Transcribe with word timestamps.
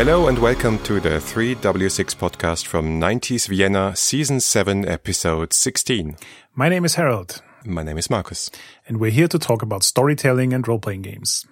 Hello 0.00 0.28
and 0.28 0.38
welcome 0.38 0.78
to 0.84 0.98
the 0.98 1.20
3W6 1.20 2.16
podcast 2.16 2.64
from 2.64 2.98
90s 2.98 3.46
Vienna, 3.48 3.94
season 3.94 4.40
7, 4.40 4.88
episode 4.88 5.52
16. 5.52 6.16
My 6.54 6.70
name 6.70 6.86
is 6.86 6.94
Harold. 6.94 7.42
My 7.66 7.82
name 7.82 7.98
is 7.98 8.08
Marcus. 8.08 8.50
And 8.88 8.98
we're 8.98 9.10
here 9.10 9.28
to 9.28 9.38
talk 9.38 9.60
about 9.60 9.82
storytelling 9.82 10.54
and 10.54 10.66
role 10.66 10.78
playing 10.78 11.02
games. 11.02 11.44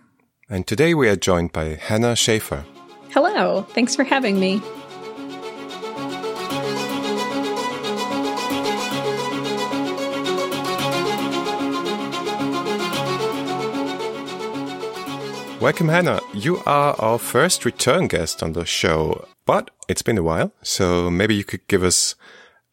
And 0.48 0.66
today 0.66 0.94
we 0.94 1.10
are 1.10 1.14
joined 1.14 1.52
by 1.52 1.74
Hannah 1.74 2.16
Shaffer. 2.16 2.64
Hello, 3.10 3.66
thanks 3.74 3.94
for 3.94 4.02
having 4.02 4.40
me. 4.40 4.62
Welcome, 15.60 15.88
Hannah. 15.88 16.20
You 16.32 16.62
are 16.66 16.94
our 17.00 17.18
first 17.18 17.64
return 17.64 18.06
guest 18.06 18.44
on 18.44 18.52
the 18.52 18.64
show, 18.64 19.26
but 19.44 19.72
it's 19.88 20.02
been 20.02 20.16
a 20.16 20.22
while, 20.22 20.52
so 20.62 21.10
maybe 21.10 21.34
you 21.34 21.42
could 21.42 21.66
give 21.66 21.82
us 21.82 22.14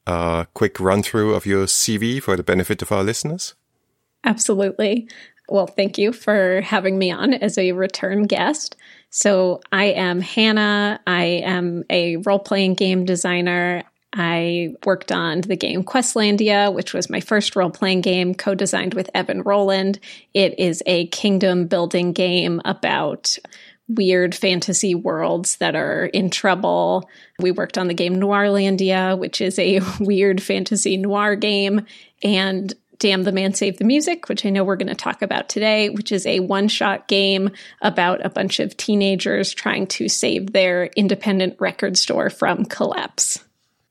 a 0.06 0.46
quick 0.54 0.80
run 0.80 1.02
through 1.02 1.34
of 1.34 1.48
your 1.48 1.66
CV 1.66 2.22
for 2.22 2.38
the 2.38 2.44
benefit 2.44 2.84
of 2.84 2.92
our 2.92 3.04
listeners. 3.04 3.56
Absolutely. 4.24 5.10
Well, 5.50 5.66
thank 5.66 5.98
you 5.98 6.14
for 6.14 6.62
having 6.62 7.00
me 7.00 7.10
on 7.10 7.34
as 7.34 7.58
a 7.58 7.72
return 7.72 8.24
guest. 8.24 8.76
So, 9.10 9.62
I 9.72 9.86
am 9.86 10.22
Hannah. 10.22 11.00
I 11.08 11.24
am 11.44 11.86
a 11.90 12.18
role 12.18 12.40
playing 12.40 12.76
game 12.76 13.04
designer. 13.04 13.84
I 14.16 14.76
worked 14.86 15.12
on 15.12 15.42
the 15.42 15.58
game 15.58 15.84
Questlandia, 15.84 16.74
which 16.74 16.94
was 16.94 17.10
my 17.10 17.20
first 17.20 17.56
role 17.56 17.70
playing 17.70 18.02
game, 18.02 18.34
co 18.34 18.56
designed 18.56 18.94
with 18.94 19.10
Evan 19.14 19.42
Rowland. 19.42 20.00
It 20.34 20.58
is 20.58 20.82
a 20.86 21.08
kingdom 21.08 21.68
building 21.68 22.14
game 22.14 22.62
about 22.64 23.38
weird 23.88 24.34
fantasy 24.34 24.96
worlds 24.96 25.58
that 25.58 25.76
are 25.76 26.06
in 26.06 26.30
trouble. 26.30 27.10
We 27.40 27.52
worked 27.52 27.78
on 27.78 27.88
the 27.88 27.94
game 27.94 28.16
Noirlandia, 28.16 29.18
which 29.20 29.42
is 29.42 29.60
a 29.60 29.82
weird 30.00 30.42
fantasy 30.42 30.98
noir 30.98 31.36
game, 31.36 31.86
and 32.24 32.74
Damn 32.98 33.24
the 33.24 33.34
Man 33.34 33.54
Save 33.54 33.78
the 33.78 33.84
Music, 33.84 34.30
which 34.30 34.46
I 34.46 34.50
know 34.50 34.64
we're 34.64 34.78
going 34.78 34.88
to 34.88 34.96
talk 34.96 35.22
about 35.22 35.50
today, 35.50 35.90
which 35.90 36.14
is 36.14 36.26
a 36.26 36.40
one 36.40 36.70
shot 36.70 37.10
game 37.10 37.52
about 37.82 38.26
a 38.26 38.30
bunch 38.30 38.62
of 38.62 38.78
teenagers 38.78 39.54
trying 39.54 39.88
to 39.88 40.08
save 40.08 40.54
their 40.54 40.86
independent 40.86 41.58
record 41.60 41.98
store 41.98 42.30
from 42.30 42.64
collapse. 42.64 43.45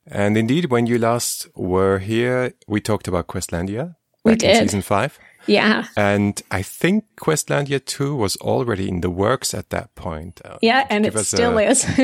And 0.07 0.37
indeed, 0.37 0.67
when 0.71 0.87
you 0.87 0.99
last 0.99 1.49
were 1.55 1.99
here, 1.99 2.53
we 2.69 2.81
talked 2.81 3.09
about 3.09 3.27
Questlandia 3.27 3.97
we 4.25 4.35
did. 4.37 4.51
in 4.57 4.63
season 4.69 4.83
five. 4.83 5.19
Yeah. 5.47 5.85
And 5.97 6.41
I 6.51 6.63
think 6.63 7.05
Questlandia 7.21 7.79
2 7.85 8.17
was 8.17 8.37
already 8.37 8.89
in 8.89 9.01
the 9.03 9.11
works 9.11 9.53
at 9.55 9.69
that 9.71 9.95
point. 9.95 10.41
Uh, 10.45 10.57
yeah, 10.63 10.87
and 10.89 11.05
it 11.05 11.19
still 11.19 11.59
a- 11.59 11.65
is. 11.65 11.85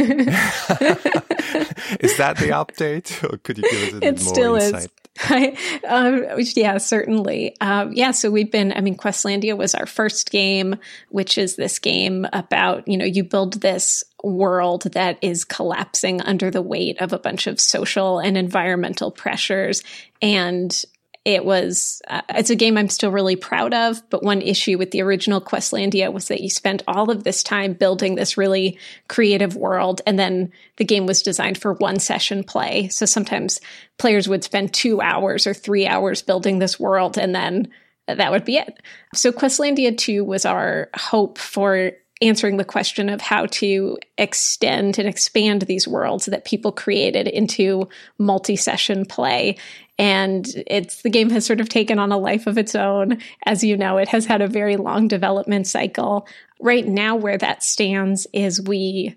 Is 2.01 2.17
that 2.19 2.37
the 2.39 2.51
update? 2.53 3.23
Or 3.33 3.39
could 3.39 3.59
you 3.59 3.65
give 3.65 3.83
us 3.83 3.93
a 3.93 3.97
it 3.97 4.01
bit 4.01 4.23
more 4.25 4.35
still 4.35 4.55
insight? 4.57 4.85
is. 4.85 4.89
Um, 5.89 6.25
yeah, 6.39 6.79
certainly. 6.79 7.57
Um, 7.61 7.93
yeah, 7.93 8.13
so 8.13 8.31
we've 8.31 8.51
been, 8.51 8.73
I 8.73 8.81
mean, 8.81 8.97
Questlandia 8.97 9.57
was 9.57 9.75
our 9.75 9.87
first 9.87 10.31
game, 10.31 10.77
which 11.09 11.37
is 11.37 11.57
this 11.57 11.79
game 11.79 12.27
about, 12.33 12.87
you 12.87 12.97
know, 12.97 13.05
you 13.05 13.25
build 13.25 13.61
this 13.61 14.05
world 14.23 14.85
that 14.93 15.19
is 15.23 15.45
collapsing 15.45 16.21
under 16.21 16.51
the 16.51 16.63
weight 16.63 17.01
of 17.01 17.13
a 17.13 17.19
bunch 17.19 17.47
of 17.47 17.59
social 17.59 18.19
and 18.19 18.37
environmental 18.37 19.11
pressures. 19.11 19.83
And 20.23 20.85
it 21.25 21.45
was 21.45 22.01
uh, 22.09 22.23
it's 22.31 22.49
a 22.49 22.57
game 22.57 22.79
I'm 22.79 22.89
still 22.89 23.11
really 23.11 23.37
proud 23.37 23.75
of, 23.75 24.03
but 24.09 24.23
one 24.23 24.41
issue 24.41 24.79
with 24.79 24.91
the 24.91 25.03
original 25.03 25.41
Questlandia 25.41 26.11
was 26.11 26.29
that 26.29 26.41
you 26.41 26.49
spent 26.49 26.83
all 26.89 27.11
of 27.11 27.25
this 27.25 27.43
time 27.43 27.75
building 27.75 28.15
this 28.15 28.39
really 28.39 28.79
creative 29.09 29.55
world 29.55 30.01
and 30.07 30.19
then 30.19 30.51
the 30.77 30.85
game 30.85 31.07
was 31.07 31.23
designed 31.23 31.59
for 31.59 31.75
one 31.75 31.99
session 31.99 32.43
play. 32.43 32.89
So 32.89 33.05
sometimes 33.05 33.61
players 33.99 34.29
would 34.29 34.45
spend 34.45 34.73
2 34.73 35.03
hours 35.03 35.47
or 35.47 35.53
3 35.53 35.87
hours 35.87 36.23
building 36.23 36.59
this 36.59 36.81
world 36.81 37.19
and 37.19 37.35
then 37.35 37.69
that 38.07 38.33
would 38.33 38.47
be 38.47 38.57
it. 38.57 38.81
So 39.15 39.31
Questlandia 39.31 39.97
2 39.97 40.25
was 40.25 40.47
our 40.47 40.89
hope 40.97 41.37
for 41.37 41.93
answering 42.23 42.57
the 42.59 42.65
question 42.65 43.09
of 43.09 43.21
how 43.21 43.47
to 43.47 43.97
extend 44.19 44.99
and 44.99 45.09
expand 45.09 45.63
these 45.63 45.89
worlds 45.89 46.27
that 46.27 46.45
people 46.45 46.73
created 46.73 47.27
into 47.27 47.89
multi-session 48.19 49.07
play. 49.07 49.57
And 49.99 50.47
it's 50.67 51.03
the 51.03 51.11
game 51.11 51.31
has 51.31 51.47
sort 51.47 51.61
of 51.61 51.69
taken 51.69 51.99
on 51.99 52.13
a 52.13 52.19
life 52.19 52.47
of 52.47 52.59
its 52.59 52.75
own. 52.75 53.19
As 53.47 53.65
you 53.65 53.77
know 53.77 53.99
it 53.99 54.09
has 54.09 54.27
had 54.27 54.43
a 54.43 54.49
very 54.49 54.77
long 54.77 55.09
development 55.09 55.67
cycle. 55.67 56.27
Right 56.61 56.87
now 56.87 57.17
where 57.17 57.39
that 57.39 57.63
stands 57.63 58.27
is 58.33 58.61
we 58.61 59.17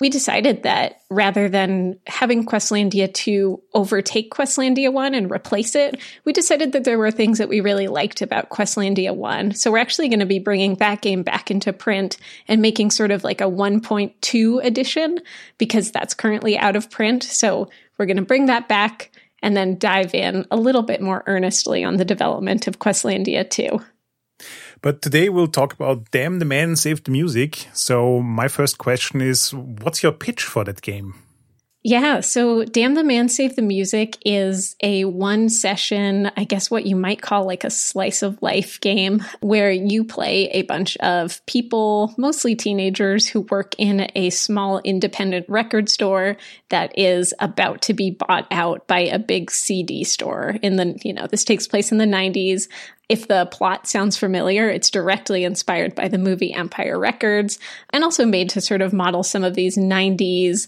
we 0.00 0.08
decided 0.08 0.62
that 0.62 1.00
rather 1.10 1.48
than 1.48 1.98
having 2.06 2.46
Questlandia 2.46 3.12
2 3.12 3.60
overtake 3.74 4.30
Questlandia 4.32 4.92
1 4.92 5.14
and 5.14 5.30
replace 5.30 5.74
it, 5.74 6.00
we 6.24 6.32
decided 6.32 6.72
that 6.72 6.84
there 6.84 6.98
were 6.98 7.10
things 7.10 7.38
that 7.38 7.48
we 7.48 7.60
really 7.60 7.88
liked 7.88 8.22
about 8.22 8.50
Questlandia 8.50 9.14
1. 9.14 9.54
So 9.54 9.72
we're 9.72 9.78
actually 9.78 10.08
going 10.08 10.20
to 10.20 10.26
be 10.26 10.38
bringing 10.38 10.76
that 10.76 11.00
game 11.00 11.22
back 11.22 11.50
into 11.50 11.72
print 11.72 12.16
and 12.46 12.62
making 12.62 12.90
sort 12.90 13.10
of 13.10 13.24
like 13.24 13.40
a 13.40 13.44
1.2 13.44 14.64
edition 14.64 15.18
because 15.58 15.90
that's 15.90 16.14
currently 16.14 16.56
out 16.56 16.76
of 16.76 16.90
print. 16.90 17.24
So 17.24 17.68
we're 17.98 18.06
going 18.06 18.18
to 18.18 18.22
bring 18.22 18.46
that 18.46 18.68
back 18.68 19.10
and 19.42 19.56
then 19.56 19.78
dive 19.78 20.14
in 20.14 20.46
a 20.50 20.56
little 20.56 20.82
bit 20.82 21.00
more 21.00 21.24
earnestly 21.26 21.82
on 21.84 21.96
the 21.96 22.04
development 22.04 22.66
of 22.66 22.78
Questlandia 22.78 23.48
2. 23.48 23.80
But 24.80 25.02
today 25.02 25.28
we'll 25.28 25.48
talk 25.48 25.72
about 25.72 26.10
Damn 26.12 26.38
the 26.38 26.44
Man 26.44 26.76
Saved 26.76 27.06
the 27.06 27.10
Music. 27.10 27.68
So 27.72 28.20
my 28.20 28.48
first 28.48 28.78
question 28.78 29.20
is 29.20 29.52
what's 29.52 30.02
your 30.02 30.12
pitch 30.12 30.44
for 30.44 30.64
that 30.64 30.82
game? 30.82 31.14
Yeah, 31.84 32.20
so 32.20 32.64
Damn 32.64 32.94
the 32.94 33.04
Man 33.04 33.28
Save 33.28 33.54
the 33.54 33.62
Music 33.62 34.18
is 34.24 34.74
a 34.82 35.04
one 35.04 35.48
session, 35.48 36.28
I 36.36 36.42
guess 36.42 36.72
what 36.72 36.86
you 36.86 36.96
might 36.96 37.22
call 37.22 37.46
like 37.46 37.62
a 37.62 37.70
slice 37.70 38.22
of 38.22 38.42
life 38.42 38.80
game 38.80 39.24
where 39.40 39.70
you 39.70 40.02
play 40.02 40.48
a 40.50 40.62
bunch 40.62 40.96
of 40.96 41.44
people, 41.46 42.14
mostly 42.18 42.56
teenagers, 42.56 43.28
who 43.28 43.42
work 43.42 43.76
in 43.78 44.10
a 44.16 44.30
small 44.30 44.80
independent 44.80 45.48
record 45.48 45.88
store 45.88 46.36
that 46.70 46.98
is 46.98 47.32
about 47.38 47.80
to 47.82 47.94
be 47.94 48.10
bought 48.10 48.48
out 48.50 48.88
by 48.88 49.00
a 49.00 49.18
big 49.18 49.48
CD 49.48 50.02
store. 50.02 50.56
In 50.60 50.76
the, 50.76 50.98
you 51.04 51.12
know, 51.12 51.28
this 51.28 51.44
takes 51.44 51.68
place 51.68 51.92
in 51.92 51.98
the 51.98 52.04
90s. 52.06 52.66
If 53.08 53.28
the 53.28 53.46
plot 53.46 53.86
sounds 53.86 54.18
familiar, 54.18 54.68
it's 54.68 54.90
directly 54.90 55.44
inspired 55.44 55.94
by 55.94 56.08
the 56.08 56.18
movie 56.18 56.52
Empire 56.52 56.98
Records 56.98 57.58
and 57.90 58.02
also 58.04 58.26
made 58.26 58.50
to 58.50 58.60
sort 58.60 58.82
of 58.82 58.92
model 58.92 59.22
some 59.22 59.44
of 59.44 59.54
these 59.54 59.78
90s 59.78 60.66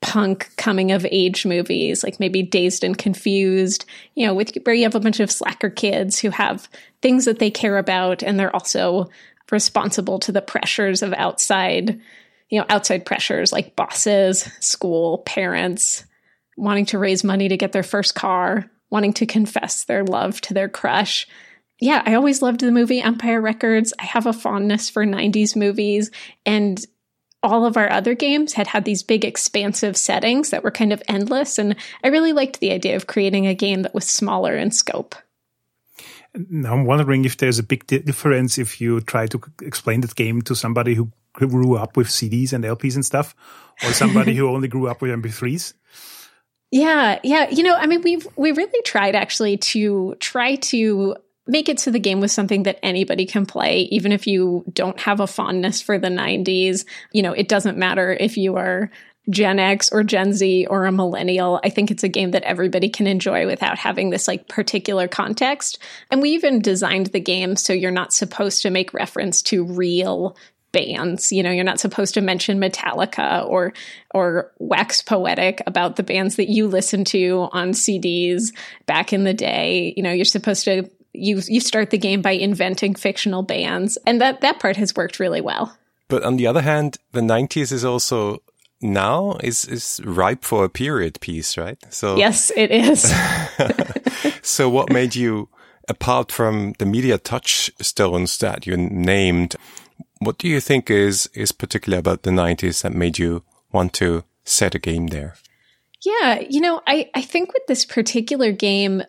punk 0.00 0.50
coming 0.56 0.92
of 0.92 1.06
age 1.10 1.44
movies, 1.44 2.02
like 2.02 2.18
maybe 2.18 2.42
Dazed 2.42 2.84
and 2.84 2.96
Confused, 2.96 3.84
you 4.14 4.26
know, 4.26 4.34
with 4.34 4.54
where 4.64 4.74
you 4.74 4.84
have 4.84 4.94
a 4.94 5.00
bunch 5.00 5.20
of 5.20 5.30
slacker 5.30 5.70
kids 5.70 6.18
who 6.18 6.30
have 6.30 6.68
things 7.02 7.26
that 7.26 7.38
they 7.38 7.50
care 7.50 7.78
about 7.78 8.22
and 8.22 8.38
they're 8.38 8.54
also 8.54 9.10
responsible 9.50 10.18
to 10.20 10.32
the 10.32 10.42
pressures 10.42 11.02
of 11.02 11.12
outside, 11.14 12.00
you 12.48 12.58
know, 12.58 12.66
outside 12.68 13.04
pressures 13.04 13.52
like 13.52 13.76
bosses, 13.76 14.42
school, 14.60 15.18
parents, 15.18 16.04
wanting 16.56 16.86
to 16.86 16.98
raise 16.98 17.24
money 17.24 17.48
to 17.48 17.56
get 17.56 17.72
their 17.72 17.82
first 17.82 18.14
car, 18.14 18.70
wanting 18.90 19.12
to 19.14 19.26
confess 19.26 19.84
their 19.84 20.04
love 20.04 20.40
to 20.40 20.54
their 20.54 20.68
crush. 20.68 21.26
Yeah, 21.80 22.02
I 22.04 22.14
always 22.14 22.42
loved 22.42 22.60
the 22.60 22.70
movie 22.70 23.00
Empire 23.00 23.40
Records. 23.40 23.92
I 23.98 24.04
have 24.04 24.26
a 24.26 24.32
fondness 24.32 24.90
for 24.90 25.04
90s 25.04 25.56
movies 25.56 26.10
and 26.44 26.84
all 27.42 27.64
of 27.64 27.76
our 27.76 27.90
other 27.90 28.14
games 28.14 28.52
had 28.52 28.66
had 28.66 28.84
these 28.84 29.02
big 29.02 29.24
expansive 29.24 29.96
settings 29.96 30.50
that 30.50 30.62
were 30.62 30.70
kind 30.70 30.92
of 30.92 31.02
endless 31.08 31.58
and 31.58 31.76
i 32.04 32.08
really 32.08 32.32
liked 32.32 32.60
the 32.60 32.72
idea 32.72 32.96
of 32.96 33.06
creating 33.06 33.46
a 33.46 33.54
game 33.54 33.82
that 33.82 33.94
was 33.94 34.08
smaller 34.08 34.56
in 34.56 34.70
scope 34.70 35.14
Now 36.48 36.74
I'm 36.74 36.86
wondering 36.86 37.24
if 37.24 37.36
there's 37.36 37.58
a 37.58 37.62
big 37.64 37.86
difference 37.86 38.58
if 38.58 38.80
you 38.80 39.00
try 39.00 39.26
to 39.26 39.40
explain 39.62 40.00
that 40.02 40.14
game 40.14 40.42
to 40.42 40.54
somebody 40.54 40.94
who 40.94 41.10
grew 41.32 41.76
up 41.76 41.96
with 41.96 42.08
CDs 42.08 42.52
and 42.52 42.64
LPs 42.64 42.94
and 42.94 43.04
stuff, 43.04 43.34
or 43.84 43.92
somebody 43.92 44.34
who 44.34 44.48
only 44.54 44.68
grew 44.68 44.88
up 44.88 45.02
with 45.02 45.10
MP3s. 45.10 45.74
yeah 46.70 47.18
yeah 47.24 47.48
you 47.50 47.62
know 47.62 47.74
i 47.74 47.86
mean 47.86 48.00
we've 48.02 48.28
we 48.36 48.52
really 48.52 48.82
tried 48.82 49.14
actually 49.14 49.56
to 49.56 50.14
try 50.20 50.54
to 50.56 51.16
make 51.46 51.68
it 51.68 51.80
so 51.80 51.90
the 51.90 51.98
game 51.98 52.20
was 52.20 52.32
something 52.32 52.64
that 52.64 52.78
anybody 52.82 53.26
can 53.26 53.46
play 53.46 53.82
even 53.90 54.12
if 54.12 54.26
you 54.26 54.64
don't 54.72 55.00
have 55.00 55.20
a 55.20 55.26
fondness 55.26 55.80
for 55.80 55.98
the 55.98 56.08
90s 56.08 56.84
you 57.12 57.22
know 57.22 57.32
it 57.32 57.48
doesn't 57.48 57.78
matter 57.78 58.12
if 58.12 58.36
you 58.36 58.56
are 58.56 58.90
Gen 59.28 59.58
X 59.58 59.90
or 59.92 60.02
Gen 60.02 60.32
Z 60.32 60.66
or 60.66 60.86
a 60.86 60.92
millennial. 60.92 61.60
I 61.62 61.68
think 61.68 61.90
it's 61.90 62.02
a 62.02 62.08
game 62.08 62.30
that 62.32 62.42
everybody 62.42 62.88
can 62.88 63.06
enjoy 63.06 63.46
without 63.46 63.78
having 63.78 64.10
this 64.10 64.26
like 64.26 64.48
particular 64.48 65.08
context. 65.08 65.78
And 66.10 66.22
we 66.22 66.30
even 66.30 66.60
designed 66.60 67.08
the 67.08 67.20
game 67.20 67.56
so 67.56 67.72
you're 67.72 67.90
not 67.90 68.12
supposed 68.12 68.62
to 68.62 68.70
make 68.70 68.94
reference 68.94 69.42
to 69.42 69.64
real 69.64 70.36
bands. 70.72 71.32
You 71.32 71.42
know, 71.42 71.50
you're 71.50 71.64
not 71.64 71.80
supposed 71.80 72.14
to 72.14 72.20
mention 72.20 72.60
Metallica 72.60 73.46
or 73.46 73.72
or 74.14 74.52
wax 74.58 75.02
poetic 75.02 75.62
about 75.66 75.96
the 75.96 76.02
bands 76.02 76.36
that 76.36 76.48
you 76.48 76.66
listened 76.66 77.06
to 77.08 77.48
on 77.52 77.72
CDs 77.72 78.54
back 78.86 79.12
in 79.12 79.24
the 79.24 79.34
day. 79.34 79.92
You 79.96 80.02
know, 80.02 80.12
you're 80.12 80.24
supposed 80.24 80.64
to 80.64 80.88
you 81.12 81.40
you 81.48 81.60
start 81.60 81.90
the 81.90 81.98
game 81.98 82.22
by 82.22 82.32
inventing 82.32 82.94
fictional 82.94 83.42
bands. 83.42 83.98
And 84.06 84.20
that 84.20 84.40
that 84.40 84.60
part 84.60 84.76
has 84.76 84.94
worked 84.94 85.18
really 85.18 85.40
well. 85.40 85.76
But 86.08 86.24
on 86.24 86.36
the 86.36 86.46
other 86.46 86.62
hand, 86.62 86.98
the 87.12 87.20
90s 87.20 87.72
is 87.72 87.84
also 87.84 88.42
now 88.80 89.36
is 89.42 89.64
is 89.64 90.00
ripe 90.04 90.44
for 90.44 90.64
a 90.64 90.68
period 90.68 91.20
piece, 91.20 91.56
right? 91.56 91.78
So 91.90 92.16
yes, 92.16 92.50
it 92.56 92.70
is. 92.70 93.12
so 94.42 94.68
what 94.68 94.92
made 94.92 95.14
you, 95.14 95.48
apart 95.88 96.32
from 96.32 96.74
the 96.78 96.86
media 96.86 97.18
touchstones 97.18 98.38
that 98.38 98.66
you 98.66 98.76
named, 98.76 99.56
what 100.18 100.38
do 100.38 100.48
you 100.48 100.60
think 100.60 100.90
is 100.90 101.28
is 101.34 101.52
particular 101.52 101.98
about 101.98 102.22
the 102.22 102.30
'90s 102.30 102.82
that 102.82 102.94
made 102.94 103.18
you 103.18 103.42
want 103.72 103.92
to 103.94 104.24
set 104.44 104.74
a 104.74 104.78
game 104.78 105.08
there? 105.08 105.34
Yeah, 106.02 106.40
you 106.40 106.60
know, 106.60 106.80
I 106.86 107.10
I 107.14 107.22
think 107.22 107.52
with 107.52 107.66
this 107.68 107.84
particular 107.84 108.52
game, 108.52 109.02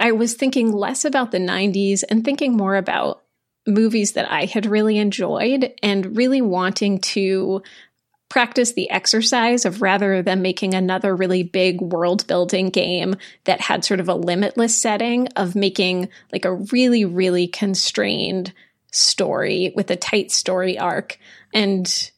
I 0.00 0.12
was 0.12 0.34
thinking 0.34 0.72
less 0.72 1.04
about 1.04 1.30
the 1.30 1.38
'90s 1.38 2.02
and 2.08 2.24
thinking 2.24 2.56
more 2.56 2.76
about 2.76 3.22
movies 3.66 4.12
that 4.12 4.30
I 4.30 4.46
had 4.46 4.66
really 4.66 4.98
enjoyed 4.98 5.72
and 5.82 6.16
really 6.16 6.40
wanting 6.40 6.98
to 7.00 7.62
practice 8.30 8.72
the 8.72 8.88
exercise 8.90 9.64
of 9.64 9.82
rather 9.82 10.22
than 10.22 10.40
making 10.40 10.72
another 10.72 11.14
really 11.14 11.42
big 11.42 11.80
world 11.80 12.26
building 12.26 12.70
game 12.70 13.16
that 13.44 13.60
had 13.60 13.84
sort 13.84 14.00
of 14.00 14.08
a 14.08 14.14
limitless 14.14 14.80
setting 14.80 15.26
of 15.36 15.56
making 15.56 16.08
like 16.32 16.44
a 16.44 16.54
really, 16.54 17.04
really 17.04 17.48
constrained 17.48 18.52
story 18.92 19.72
with 19.74 19.90
a 19.90 19.96
tight 19.96 20.30
story 20.30 20.78
arc. 20.78 21.18
And 21.52 22.10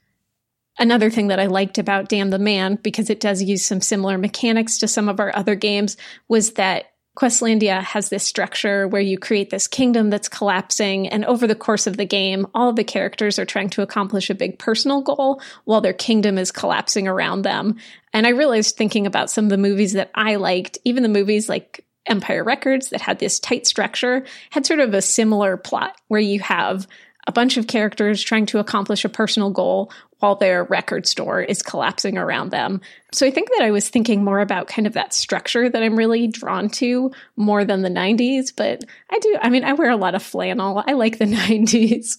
another 0.79 1.11
thing 1.11 1.29
that 1.29 1.40
I 1.40 1.46
liked 1.46 1.79
about 1.79 2.11
Damn 2.11 2.29
the 2.29 2.38
Man, 2.38 2.79
because 2.82 3.08
it 3.08 3.20
does 3.20 3.43
use 3.43 3.64
some 3.64 3.81
similar 3.81 4.19
mechanics 4.19 4.79
to 4.79 4.88
some 4.88 5.08
of 5.08 5.19
our 5.19 5.34
other 5.34 5.55
games, 5.55 5.96
was 6.29 6.52
that 6.52 6.92
Questlandia 7.17 7.82
has 7.82 8.09
this 8.09 8.25
structure 8.25 8.88
where 8.88 9.03
you 9.03 9.19
create 9.19 9.50
this 9.50 9.69
kingdom 9.69 10.09
that's 10.09 10.29
collapsing, 10.29 11.09
and 11.09 11.26
over 11.26 11.47
the 11.47 11.55
course 11.55 11.87
of 11.87 11.99
the 11.99 12.06
game, 12.06 12.47
all 12.55 12.73
the 12.73 12.85
characters 12.85 13.38
are 13.38 13.44
trying 13.44 13.69
to 13.70 13.82
accomplish 13.82 14.31
a 14.31 14.35
big 14.35 14.59
personal 14.59 15.03
goal 15.03 15.43
while 15.64 15.82
their 15.82 15.93
kingdom 15.93 16.38
is 16.38 16.50
collapsing 16.50 17.06
around 17.06 17.43
them. 17.43 17.76
And 18.14 18.26
I 18.26 18.31
realized 18.31 18.76
thinking 18.76 19.06
about 19.06 19.31
some 19.31 19.44
of 19.44 19.50
the 19.50 19.59
movies 19.59 19.93
that 19.93 20.11
I 20.14 20.37
liked, 20.37 20.79
even 20.85 21.03
the 21.03 21.09
movies 21.11 21.50
like 21.50 21.85
Empire 22.06 22.43
Records 22.43 22.88
that 22.91 23.03
had 23.03 23.19
this 23.19 23.38
tight 23.38 23.67
structure, 23.67 24.25
had 24.50 24.65
sort 24.65 24.81
of 24.81 24.94
a 24.94 25.03
similar 25.03 25.58
plot 25.58 25.94
where 26.08 26.20
you 26.20 26.41
have 26.41 26.88
a 27.26 27.32
bunch 27.32 27.56
of 27.56 27.67
characters 27.67 28.23
trying 28.23 28.47
to 28.47 28.58
accomplish 28.58 29.05
a 29.05 29.08
personal 29.08 29.50
goal 29.50 29.93
while 30.23 30.37
their 30.37 30.63
record 30.65 31.07
store 31.07 31.43
is 31.43 31.63
collapsing 31.63 32.17
around 32.17 32.51
them. 32.51 32.81
So 33.11 33.27
I 33.27 33.33
think 33.33 33.49
that 33.51 33.65
I 33.65 33.73
was 33.73 33.89
thinking 33.89 34.23
more 34.23 34.39
about 34.39 34.69
kind 34.69 34.87
of 34.87 34.93
that 34.93 35.13
structure 35.13 35.69
that 35.69 35.83
I'm 35.83 35.97
really 35.97 36.29
drawn 36.29 36.71
to 36.71 37.11
more 37.35 37.65
than 37.65 37.83
the 37.83 37.89
90s. 37.89 38.53
But 38.57 38.85
I 39.11 39.19
do, 39.19 39.37
I 39.43 39.51
mean, 39.51 39.65
I 39.65 39.73
wear 39.73 39.91
a 39.91 39.97
lot 39.97 40.15
of 40.15 40.23
flannel. 40.23 40.83
I 40.87 40.93
like 40.93 41.19
the 41.19 41.25
90s. 41.27 42.19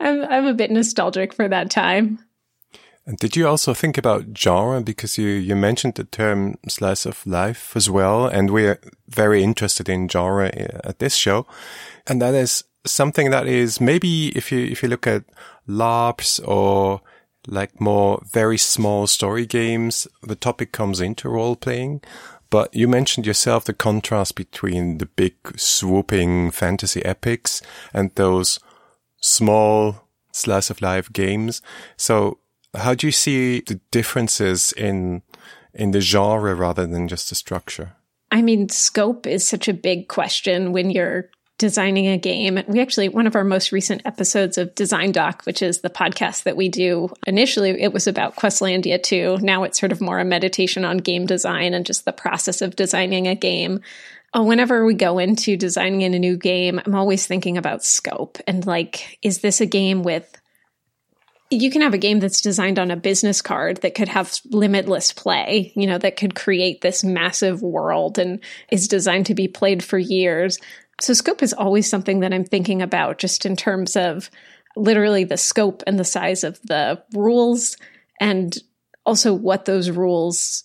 I'm, 0.00 0.24
I'm 0.24 0.46
a 0.46 0.54
bit 0.54 0.70
nostalgic 0.70 1.34
for 1.34 1.46
that 1.46 1.70
time. 1.70 2.18
And 3.04 3.18
did 3.18 3.36
you 3.36 3.46
also 3.46 3.74
think 3.74 3.98
about 3.98 4.36
genre? 4.36 4.80
Because 4.80 5.18
you, 5.18 5.26
you 5.26 5.54
mentioned 5.54 5.96
the 5.96 6.04
term 6.04 6.56
slice 6.68 7.04
of 7.04 7.26
life 7.26 7.76
as 7.76 7.90
well. 7.90 8.26
And 8.26 8.50
we're 8.50 8.80
very 9.08 9.42
interested 9.42 9.90
in 9.90 10.08
genre 10.08 10.48
eh, 10.54 10.68
at 10.84 11.00
this 11.00 11.16
show. 11.16 11.46
And 12.06 12.22
that 12.22 12.32
is 12.32 12.64
something 12.86 13.30
that 13.30 13.46
is 13.46 13.80
maybe 13.80 14.28
if 14.36 14.50
you 14.50 14.64
if 14.64 14.82
you 14.82 14.88
look 14.88 15.06
at 15.06 15.24
LARPs 15.68 16.40
or 16.46 17.00
like 17.46 17.80
more 17.80 18.22
very 18.30 18.58
small 18.58 19.06
story 19.06 19.46
games, 19.46 20.06
the 20.22 20.36
topic 20.36 20.72
comes 20.72 21.00
into 21.00 21.28
role 21.28 21.56
playing. 21.56 22.00
But 22.50 22.74
you 22.74 22.86
mentioned 22.86 23.26
yourself 23.26 23.64
the 23.64 23.72
contrast 23.72 24.34
between 24.34 24.98
the 24.98 25.06
big 25.06 25.34
swooping 25.56 26.50
fantasy 26.50 27.02
epics 27.04 27.62
and 27.94 28.14
those 28.14 28.60
small 29.20 30.08
slice 30.32 30.68
of 30.68 30.82
life 30.82 31.10
games. 31.12 31.62
So 31.96 32.38
how 32.74 32.94
do 32.94 33.06
you 33.06 33.12
see 33.12 33.60
the 33.60 33.80
differences 33.90 34.72
in 34.72 35.22
in 35.74 35.92
the 35.92 36.02
genre 36.02 36.54
rather 36.54 36.86
than 36.86 37.08
just 37.08 37.30
the 37.30 37.34
structure? 37.34 37.94
I 38.30 38.42
mean, 38.42 38.68
scope 38.68 39.26
is 39.26 39.46
such 39.46 39.68
a 39.68 39.74
big 39.74 40.08
question 40.08 40.72
when 40.72 40.90
you're 40.90 41.30
designing 41.62 42.08
a 42.08 42.18
game. 42.18 42.60
We 42.66 42.80
actually, 42.80 43.08
one 43.08 43.28
of 43.28 43.36
our 43.36 43.44
most 43.44 43.70
recent 43.70 44.02
episodes 44.04 44.58
of 44.58 44.74
Design 44.74 45.12
Doc, 45.12 45.42
which 45.44 45.62
is 45.62 45.80
the 45.80 45.90
podcast 45.90 46.42
that 46.42 46.56
we 46.56 46.68
do, 46.68 47.08
initially 47.24 47.80
it 47.80 47.92
was 47.92 48.08
about 48.08 48.34
Questlandia 48.34 49.00
2. 49.00 49.38
Now 49.42 49.62
it's 49.62 49.78
sort 49.78 49.92
of 49.92 50.00
more 50.00 50.18
a 50.18 50.24
meditation 50.24 50.84
on 50.84 50.96
game 50.96 51.24
design 51.24 51.72
and 51.72 51.86
just 51.86 52.04
the 52.04 52.12
process 52.12 52.62
of 52.62 52.74
designing 52.74 53.28
a 53.28 53.36
game. 53.36 53.78
Uh, 54.36 54.42
whenever 54.42 54.84
we 54.84 54.94
go 54.94 55.20
into 55.20 55.56
designing 55.56 56.00
in 56.00 56.14
a 56.14 56.18
new 56.18 56.36
game, 56.36 56.80
I'm 56.84 56.96
always 56.96 57.28
thinking 57.28 57.56
about 57.56 57.84
scope 57.84 58.38
and 58.48 58.66
like, 58.66 59.20
is 59.22 59.38
this 59.38 59.60
a 59.60 59.66
game 59.66 60.02
with 60.02 60.36
you 61.48 61.70
can 61.70 61.82
have 61.82 61.94
a 61.94 61.98
game 61.98 62.18
that's 62.18 62.40
designed 62.40 62.78
on 62.78 62.90
a 62.90 62.96
business 62.96 63.42
card 63.42 63.76
that 63.82 63.94
could 63.94 64.08
have 64.08 64.34
limitless 64.50 65.12
play, 65.12 65.70
you 65.76 65.86
know, 65.86 65.98
that 65.98 66.16
could 66.16 66.34
create 66.34 66.80
this 66.80 67.04
massive 67.04 67.62
world 67.62 68.18
and 68.18 68.40
is 68.70 68.88
designed 68.88 69.26
to 69.26 69.34
be 69.34 69.48
played 69.48 69.84
for 69.84 69.98
years. 69.98 70.58
So 71.02 71.14
scope 71.14 71.42
is 71.42 71.52
always 71.52 71.90
something 71.90 72.20
that 72.20 72.32
I'm 72.32 72.44
thinking 72.44 72.80
about 72.80 73.18
just 73.18 73.44
in 73.44 73.56
terms 73.56 73.96
of 73.96 74.30
literally 74.76 75.24
the 75.24 75.36
scope 75.36 75.82
and 75.84 75.98
the 75.98 76.04
size 76.04 76.44
of 76.44 76.60
the 76.62 77.02
rules 77.12 77.76
and 78.20 78.56
also 79.04 79.34
what 79.34 79.64
those 79.64 79.90
rules 79.90 80.62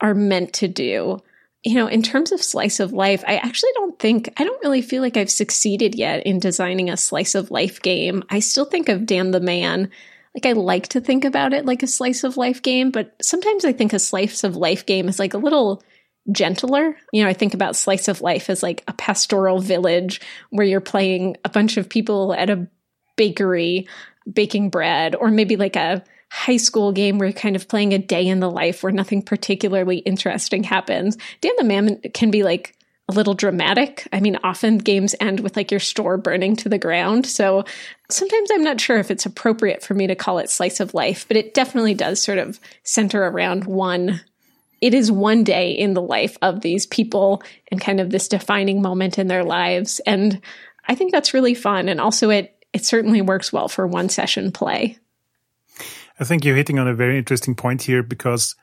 are 0.00 0.14
meant 0.14 0.52
to 0.54 0.68
do. 0.68 1.18
You 1.64 1.74
know, 1.74 1.88
in 1.88 2.02
terms 2.02 2.30
of 2.30 2.40
slice 2.40 2.78
of 2.78 2.92
life, 2.92 3.24
I 3.26 3.38
actually 3.38 3.72
don't 3.74 3.98
think, 3.98 4.32
I 4.36 4.44
don't 4.44 4.62
really 4.62 4.80
feel 4.80 5.02
like 5.02 5.16
I've 5.16 5.28
succeeded 5.28 5.96
yet 5.96 6.24
in 6.24 6.38
designing 6.38 6.88
a 6.88 6.96
slice 6.96 7.34
of 7.34 7.50
life 7.50 7.82
game. 7.82 8.22
I 8.30 8.38
still 8.38 8.66
think 8.66 8.88
of 8.88 9.06
Damn 9.06 9.32
the 9.32 9.40
Man. 9.40 9.90
Like, 10.36 10.46
I 10.46 10.52
like 10.52 10.86
to 10.90 11.00
think 11.00 11.24
about 11.24 11.52
it 11.52 11.66
like 11.66 11.82
a 11.82 11.88
slice 11.88 12.22
of 12.22 12.36
life 12.36 12.62
game, 12.62 12.92
but 12.92 13.16
sometimes 13.20 13.64
I 13.64 13.72
think 13.72 13.92
a 13.92 13.98
slice 13.98 14.44
of 14.44 14.54
life 14.54 14.86
game 14.86 15.08
is 15.08 15.18
like 15.18 15.34
a 15.34 15.38
little 15.38 15.82
gentler. 16.32 16.96
You 17.12 17.22
know, 17.22 17.28
I 17.28 17.32
think 17.32 17.54
about 17.54 17.76
slice 17.76 18.08
of 18.08 18.20
life 18.20 18.50
as 18.50 18.62
like 18.62 18.82
a 18.88 18.92
pastoral 18.92 19.60
village 19.60 20.20
where 20.50 20.66
you're 20.66 20.80
playing 20.80 21.36
a 21.44 21.48
bunch 21.48 21.76
of 21.76 21.88
people 21.88 22.34
at 22.34 22.50
a 22.50 22.66
bakery 23.16 23.88
baking 24.30 24.70
bread, 24.70 25.14
or 25.14 25.30
maybe 25.30 25.56
like 25.56 25.76
a 25.76 26.04
high 26.30 26.56
school 26.56 26.92
game 26.92 27.18
where 27.18 27.28
you're 27.28 27.32
kind 27.32 27.56
of 27.56 27.68
playing 27.68 27.92
a 27.92 27.98
day 27.98 28.26
in 28.26 28.40
the 28.40 28.50
life 28.50 28.82
where 28.82 28.92
nothing 28.92 29.22
particularly 29.22 29.98
interesting 29.98 30.62
happens. 30.62 31.16
Damn 31.40 31.54
the 31.58 31.64
Man 31.64 32.00
can 32.14 32.30
be 32.30 32.44
like 32.44 32.76
a 33.08 33.12
little 33.12 33.34
dramatic. 33.34 34.06
I 34.12 34.20
mean, 34.20 34.38
often 34.44 34.78
games 34.78 35.16
end 35.18 35.40
with 35.40 35.56
like 35.56 35.72
your 35.72 35.80
store 35.80 36.16
burning 36.16 36.54
to 36.56 36.68
the 36.68 36.78
ground. 36.78 37.26
So 37.26 37.64
sometimes 38.08 38.50
I'm 38.52 38.62
not 38.62 38.80
sure 38.80 38.98
if 38.98 39.10
it's 39.10 39.26
appropriate 39.26 39.82
for 39.82 39.94
me 39.94 40.06
to 40.06 40.14
call 40.14 40.38
it 40.38 40.48
slice 40.48 40.78
of 40.78 40.94
life, 40.94 41.26
but 41.26 41.36
it 41.36 41.52
definitely 41.52 41.94
does 41.94 42.22
sort 42.22 42.38
of 42.38 42.60
center 42.84 43.24
around 43.24 43.64
one 43.64 44.20
it 44.80 44.94
is 44.94 45.12
one 45.12 45.44
day 45.44 45.72
in 45.72 45.94
the 45.94 46.02
life 46.02 46.36
of 46.42 46.60
these 46.60 46.86
people 46.86 47.42
and 47.70 47.80
kind 47.80 48.00
of 48.00 48.10
this 48.10 48.28
defining 48.28 48.80
moment 48.80 49.18
in 49.18 49.26
their 49.26 49.44
lives. 49.44 50.00
And 50.00 50.40
I 50.88 50.94
think 50.94 51.12
that's 51.12 51.34
really 51.34 51.54
fun. 51.54 51.88
And 51.88 52.00
also 52.00 52.30
it, 52.30 52.56
it 52.72 52.84
certainly 52.84 53.20
works 53.20 53.52
well 53.52 53.68
for 53.68 53.86
one 53.86 54.08
session 54.08 54.52
play. 54.52 54.96
I 56.18 56.24
think 56.24 56.44
you're 56.44 56.56
hitting 56.56 56.78
on 56.78 56.88
a 56.88 56.94
very 56.94 57.18
interesting 57.18 57.54
point 57.54 57.82
here 57.82 58.02
because 58.02 58.54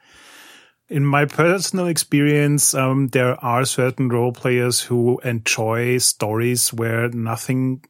in 0.89 1.05
my 1.05 1.25
personal 1.25 1.87
experience, 1.87 2.73
um, 2.73 3.07
there 3.07 3.43
are 3.43 3.65
certain 3.65 4.09
role 4.09 4.31
players 4.31 4.81
who 4.81 5.19
enjoy 5.19 5.97
stories 5.97 6.71
where 6.71 7.09
nothing 7.09 7.83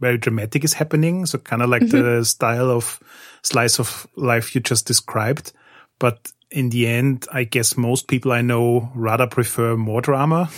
very 0.00 0.16
dramatic 0.16 0.64
is 0.64 0.74
happening. 0.74 1.26
So 1.26 1.38
kind 1.38 1.62
of 1.62 1.68
like 1.68 1.82
mm 1.82 1.90
-hmm. 1.90 2.18
the 2.18 2.24
style 2.24 2.70
of 2.70 3.00
slice 3.42 3.80
of 3.80 4.06
life 4.16 4.54
you 4.54 4.62
just 4.62 4.86
described. 4.86 5.52
But 5.98 6.32
in 6.50 6.70
the 6.70 6.86
end, 6.86 7.26
I 7.32 7.44
guess 7.44 7.76
most 7.76 8.08
people 8.08 8.32
I 8.32 8.40
know 8.40 8.90
rather 8.94 9.26
prefer 9.26 9.76
more 9.76 10.00
drama. 10.00 10.50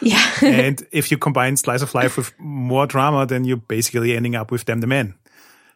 Yeah. 0.00 0.30
and 0.42 0.86
if 0.92 1.10
you 1.10 1.18
combine 1.18 1.56
slice 1.56 1.82
of 1.82 1.94
life 1.94 2.16
with 2.16 2.32
more 2.38 2.86
drama, 2.86 3.26
then 3.26 3.44
you're 3.44 3.56
basically 3.56 4.16
ending 4.16 4.36
up 4.36 4.50
with 4.50 4.64
Damn 4.64 4.80
the 4.80 4.86
Man. 4.86 5.14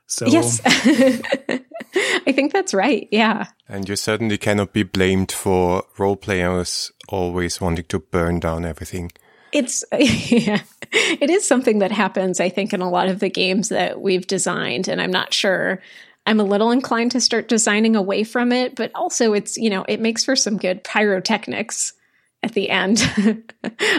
So 0.06 0.26
yes, 0.26 0.60
I 0.64 2.32
think 2.32 2.52
that's 2.52 2.72
right. 2.72 3.08
Yeah. 3.10 3.48
And 3.68 3.86
you 3.86 3.94
certainly 3.94 4.38
cannot 4.38 4.72
be 4.72 4.82
blamed 4.82 5.30
for 5.30 5.84
role 5.98 6.16
players 6.16 6.92
always 7.08 7.60
wanting 7.60 7.84
to 7.86 7.98
burn 7.98 8.40
down 8.40 8.64
everything. 8.64 9.12
It's 9.52 9.84
yeah, 9.92 10.62
it 10.92 11.28
is 11.28 11.46
something 11.46 11.80
that 11.80 11.92
happens. 11.92 12.40
I 12.40 12.48
think 12.48 12.72
in 12.72 12.80
a 12.80 12.90
lot 12.90 13.08
of 13.08 13.20
the 13.20 13.28
games 13.28 13.68
that 13.68 14.00
we've 14.00 14.26
designed, 14.26 14.88
and 14.88 15.00
I'm 15.00 15.10
not 15.10 15.34
sure 15.34 15.80
I'm 16.28 16.40
a 16.40 16.44
little 16.44 16.72
inclined 16.72 17.12
to 17.12 17.22
start 17.22 17.48
designing 17.48 17.96
away 17.96 18.22
from 18.22 18.52
it, 18.52 18.74
but 18.74 18.90
also 18.94 19.32
it's, 19.32 19.56
you 19.56 19.70
know, 19.70 19.86
it 19.88 19.98
makes 19.98 20.26
for 20.26 20.36
some 20.36 20.58
good 20.58 20.84
pyrotechnics 20.84 21.94
at 22.42 22.52
the 22.52 22.68
end 22.68 23.00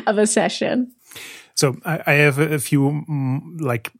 of 0.05 0.19
a 0.19 0.27
session. 0.27 0.91
So 1.55 1.77
I, 1.83 2.03
I 2.05 2.13
have 2.13 2.37
a 2.37 2.59
few 2.59 3.03
mm, 3.09 3.59
like 3.59 3.91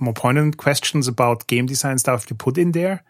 more 0.00 0.14
poignant 0.14 0.56
questions 0.56 1.08
about 1.08 1.46
game 1.46 1.66
design 1.66 1.98
stuff 1.98 2.30
you 2.30 2.36
put 2.36 2.56
in 2.56 2.72
there. 2.72 3.04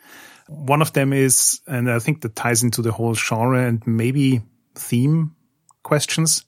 One 0.48 0.82
of 0.82 0.92
them 0.92 1.12
is, 1.12 1.60
and 1.68 1.88
I 1.88 2.00
think 2.00 2.22
that 2.22 2.34
ties 2.34 2.64
into 2.64 2.82
the 2.82 2.90
whole 2.90 3.14
genre 3.14 3.64
and 3.64 3.80
maybe 3.86 4.42
theme 4.74 5.36
questions, 5.84 6.44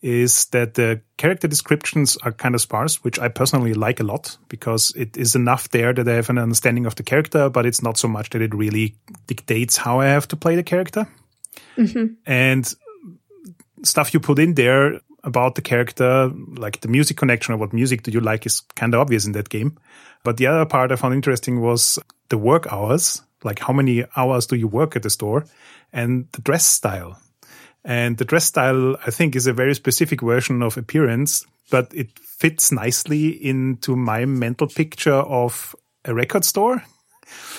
is 0.00 0.46
that 0.46 0.74
the 0.74 1.00
character 1.16 1.48
descriptions 1.48 2.16
are 2.18 2.32
kind 2.32 2.54
of 2.54 2.60
sparse, 2.60 3.02
which 3.02 3.18
I 3.18 3.28
personally 3.28 3.74
like 3.74 3.98
a 3.98 4.04
lot 4.04 4.36
because 4.48 4.92
it 4.96 5.16
is 5.16 5.34
enough 5.34 5.70
there 5.70 5.92
that 5.92 6.08
I 6.08 6.14
have 6.14 6.30
an 6.30 6.38
understanding 6.38 6.86
of 6.86 6.94
the 6.94 7.02
character, 7.02 7.50
but 7.50 7.66
it's 7.66 7.82
not 7.82 7.98
so 7.98 8.06
much 8.06 8.30
that 8.30 8.42
it 8.42 8.54
really 8.54 8.94
dictates 9.26 9.76
how 9.76 10.00
I 10.00 10.06
have 10.06 10.28
to 10.28 10.36
play 10.36 10.54
the 10.54 10.62
character. 10.62 11.08
Mm-hmm. 11.76 12.14
And 12.26 12.74
stuff 13.82 14.14
you 14.14 14.20
put 14.20 14.38
in 14.38 14.54
there 14.54 15.00
about 15.24 15.56
the 15.56 15.62
character, 15.62 16.30
like 16.56 16.80
the 16.80 16.88
music 16.88 17.16
connection 17.16 17.54
or 17.54 17.56
what 17.56 17.72
music 17.72 18.02
do 18.04 18.12
you 18.12 18.20
like 18.20 18.46
is 18.46 18.60
kind 18.76 18.94
of 18.94 19.00
obvious 19.00 19.26
in 19.26 19.32
that 19.32 19.48
game. 19.48 19.78
But 20.22 20.36
the 20.36 20.46
other 20.46 20.64
part 20.64 20.92
I 20.92 20.96
found 20.96 21.14
interesting 21.14 21.60
was 21.60 21.98
the 22.28 22.38
work 22.38 22.72
hours, 22.72 23.22
like 23.42 23.58
how 23.58 23.72
many 23.72 24.04
hours 24.16 24.46
do 24.46 24.56
you 24.56 24.68
work 24.68 24.94
at 24.94 25.02
the 25.02 25.10
store 25.10 25.44
and 25.92 26.28
the 26.32 26.42
dress 26.42 26.64
style 26.64 27.20
and 27.84 28.16
the 28.16 28.24
dress 28.24 28.44
style, 28.44 28.96
I 29.06 29.10
think, 29.10 29.36
is 29.36 29.46
a 29.46 29.52
very 29.52 29.74
specific 29.74 30.20
version 30.20 30.62
of 30.62 30.76
appearance, 30.76 31.46
but 31.70 31.92
it 31.94 32.18
fits 32.18 32.72
nicely 32.72 33.28
into 33.28 33.96
my 33.96 34.24
mental 34.24 34.66
picture 34.66 35.12
of 35.12 35.74
a 36.04 36.14
record 36.14 36.44
store. 36.44 36.82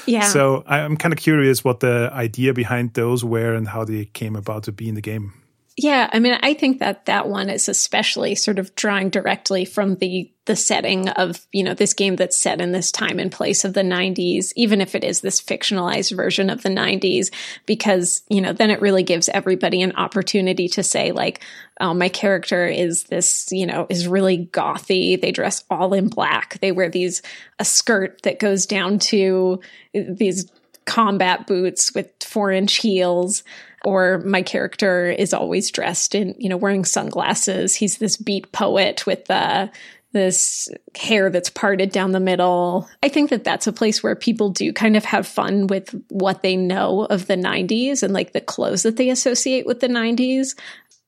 Yeah. 0.06 0.22
So 0.22 0.64
I'm 0.66 0.98
kind 0.98 1.14
of 1.14 1.20
curious 1.20 1.64
what 1.64 1.80
the 1.80 2.10
idea 2.14 2.54
behind 2.54 2.94
those 2.94 3.24
were 3.24 3.54
and 3.54 3.68
how 3.68 3.86
they 3.86 4.06
came 4.06 4.36
about 4.36 4.64
to 4.64 4.72
be 4.72 4.90
in 4.90 4.96
the 4.96 5.02
game. 5.02 5.34
Yeah, 5.82 6.10
I 6.12 6.20
mean, 6.20 6.38
I 6.44 6.56
think 6.56 6.80
that 6.80 7.06
that 7.06 7.30
one 7.30 7.50
is 7.50 7.70
especially 7.70 8.36
sort 8.36 8.60
of 8.60 8.76
drawing 8.76 9.10
directly 9.10 9.64
from 9.64 9.96
the 9.96 10.30
the 10.46 10.58
setting 10.58 11.08
of 11.08 11.48
you 11.54 11.64
know 11.64 11.74
this 11.74 11.94
game 11.94 12.18
that's 12.18 12.36
set 12.36 12.60
in 12.60 12.74
this 12.74 12.92
time 12.92 13.18
and 13.18 13.32
place 13.32 13.64
of 13.64 13.74
the 13.76 13.82
90s, 13.82 14.52
even 14.58 14.82
if 14.82 14.94
it 14.94 15.06
is 15.06 15.22
this 15.22 15.42
fictionalized 15.42 16.14
version 16.14 16.50
of 16.50 16.64
the 16.64 16.70
90s, 16.70 17.34
because 17.66 18.24
you 18.30 18.42
know 18.42 18.52
then 18.52 18.72
it 18.72 18.82
really 18.82 19.04
gives 19.04 19.30
everybody 19.30 19.82
an 19.82 19.96
opportunity 19.96 20.68
to 20.68 20.84
say 20.84 21.14
like, 21.14 21.42
oh, 21.80 21.94
my 21.94 22.10
character 22.10 22.68
is 22.68 23.06
this 23.06 23.48
you 23.50 23.66
know 23.66 23.88
is 23.90 24.06
really 24.06 24.50
gothy. 24.52 25.20
They 25.22 25.32
dress 25.32 25.64
all 25.70 25.94
in 25.94 26.10
black. 26.10 26.60
They 26.60 26.74
wear 26.74 26.90
these 26.90 27.22
a 27.58 27.64
skirt 27.64 28.22
that 28.24 28.40
goes 28.40 28.66
down 28.66 29.00
to 29.00 29.62
these 29.94 30.52
combat 30.84 31.48
boots 31.48 31.94
with 31.94 32.12
four 32.22 32.52
inch 32.52 32.78
heels 32.78 33.44
or 33.86 34.20
my 34.20 34.42
character 34.42 35.10
is 35.10 35.34
always 35.34 35.72
dressed 35.72 36.16
in, 36.16 36.36
you 36.38 36.50
know, 36.50 36.58
wearing 36.58 36.86
sunglasses. 36.86 37.76
He's 37.76 37.98
this 37.98 38.18
beat 38.18 38.52
poet 38.52 39.06
with 39.06 39.30
uh, 39.30 39.68
this 40.12 40.70
hair 40.98 41.30
that's 41.30 41.50
parted 41.50 41.92
down 41.92 42.12
the 42.12 42.20
middle. 42.20 42.90
I 43.04 43.10
think 43.10 43.30
that 43.30 43.44
that's 43.44 43.68
a 43.68 43.74
place 43.74 44.02
where 44.02 44.16
people 44.16 44.50
do 44.50 44.74
kind 44.74 44.98
of 44.98 45.06
have 45.06 45.28
fun 45.28 45.68
with 45.68 45.94
what 46.10 46.42
they 46.42 46.56
know 46.56 47.06
of 47.06 47.28
the 47.28 47.36
90s 47.36 48.02
and 48.02 48.14
like 48.14 48.34
the 48.34 48.42
clothes 48.42 48.84
that 48.84 48.98
they 48.98 49.10
associate 49.10 49.66
with 49.66 49.80
the 49.82 49.88
90s. 49.88 50.58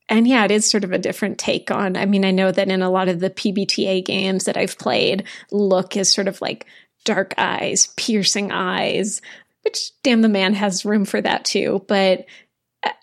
And 0.07 0.27
yeah, 0.27 0.45
it 0.45 0.51
is 0.51 0.69
sort 0.69 0.83
of 0.83 0.91
a 0.91 0.99
different 0.99 1.39
take 1.39 1.71
on. 1.71 1.95
I 1.95 2.05
mean, 2.05 2.25
I 2.25 2.31
know 2.31 2.51
that 2.51 2.69
in 2.69 2.81
a 2.81 2.91
lot 2.91 3.07
of 3.07 3.21
the 3.21 3.29
PBTA 3.29 4.05
games 4.05 4.45
that 4.45 4.57
I've 4.57 4.77
played, 4.77 5.23
look 5.51 5.97
is 5.97 6.11
sort 6.11 6.27
of 6.27 6.41
like 6.41 6.67
dark 7.05 7.33
eyes, 7.37 7.87
piercing 7.95 8.51
eyes, 8.51 9.21
which 9.63 9.91
damn 10.03 10.21
the 10.21 10.29
man 10.29 10.53
has 10.53 10.85
room 10.85 11.05
for 11.05 11.21
that 11.21 11.45
too. 11.45 11.83
But 11.87 12.25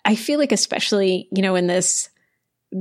I 0.05 0.15
feel 0.15 0.39
like, 0.39 0.51
especially, 0.51 1.27
you 1.31 1.41
know, 1.41 1.55
in 1.55 1.67
this 1.67 2.09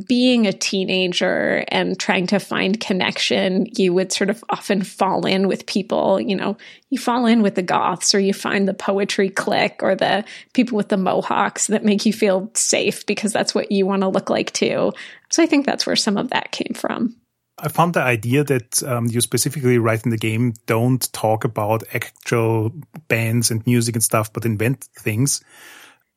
being 0.06 0.46
a 0.46 0.52
teenager 0.52 1.64
and 1.68 1.98
trying 1.98 2.26
to 2.26 2.38
find 2.38 2.78
connection, 2.78 3.66
you 3.76 3.94
would 3.94 4.12
sort 4.12 4.28
of 4.28 4.44
often 4.50 4.82
fall 4.82 5.24
in 5.24 5.48
with 5.48 5.66
people, 5.66 6.20
you 6.20 6.36
know, 6.36 6.58
you 6.90 6.98
fall 6.98 7.24
in 7.24 7.40
with 7.40 7.54
the 7.54 7.62
goths 7.62 8.14
or 8.14 8.20
you 8.20 8.34
find 8.34 8.68
the 8.68 8.74
poetry 8.74 9.30
clique 9.30 9.82
or 9.82 9.94
the 9.94 10.24
people 10.52 10.76
with 10.76 10.88
the 10.88 10.98
mohawks 10.98 11.68
that 11.68 11.84
make 11.84 12.04
you 12.04 12.12
feel 12.12 12.50
safe 12.54 13.06
because 13.06 13.32
that's 13.32 13.54
what 13.54 13.72
you 13.72 13.86
want 13.86 14.02
to 14.02 14.08
look 14.08 14.28
like 14.28 14.52
too. 14.52 14.92
So 15.30 15.42
I 15.42 15.46
think 15.46 15.64
that's 15.64 15.86
where 15.86 15.96
some 15.96 16.18
of 16.18 16.30
that 16.30 16.52
came 16.52 16.74
from. 16.74 17.16
I 17.60 17.68
found 17.68 17.94
the 17.94 18.02
idea 18.02 18.44
that 18.44 18.82
um, 18.84 19.06
you 19.06 19.20
specifically 19.20 19.78
write 19.78 20.04
in 20.04 20.10
the 20.10 20.18
game 20.18 20.52
don't 20.66 21.12
talk 21.12 21.44
about 21.44 21.82
actual 21.94 22.72
bands 23.08 23.50
and 23.50 23.66
music 23.66 23.96
and 23.96 24.04
stuff, 24.04 24.32
but 24.32 24.44
invent 24.44 24.84
things. 24.94 25.42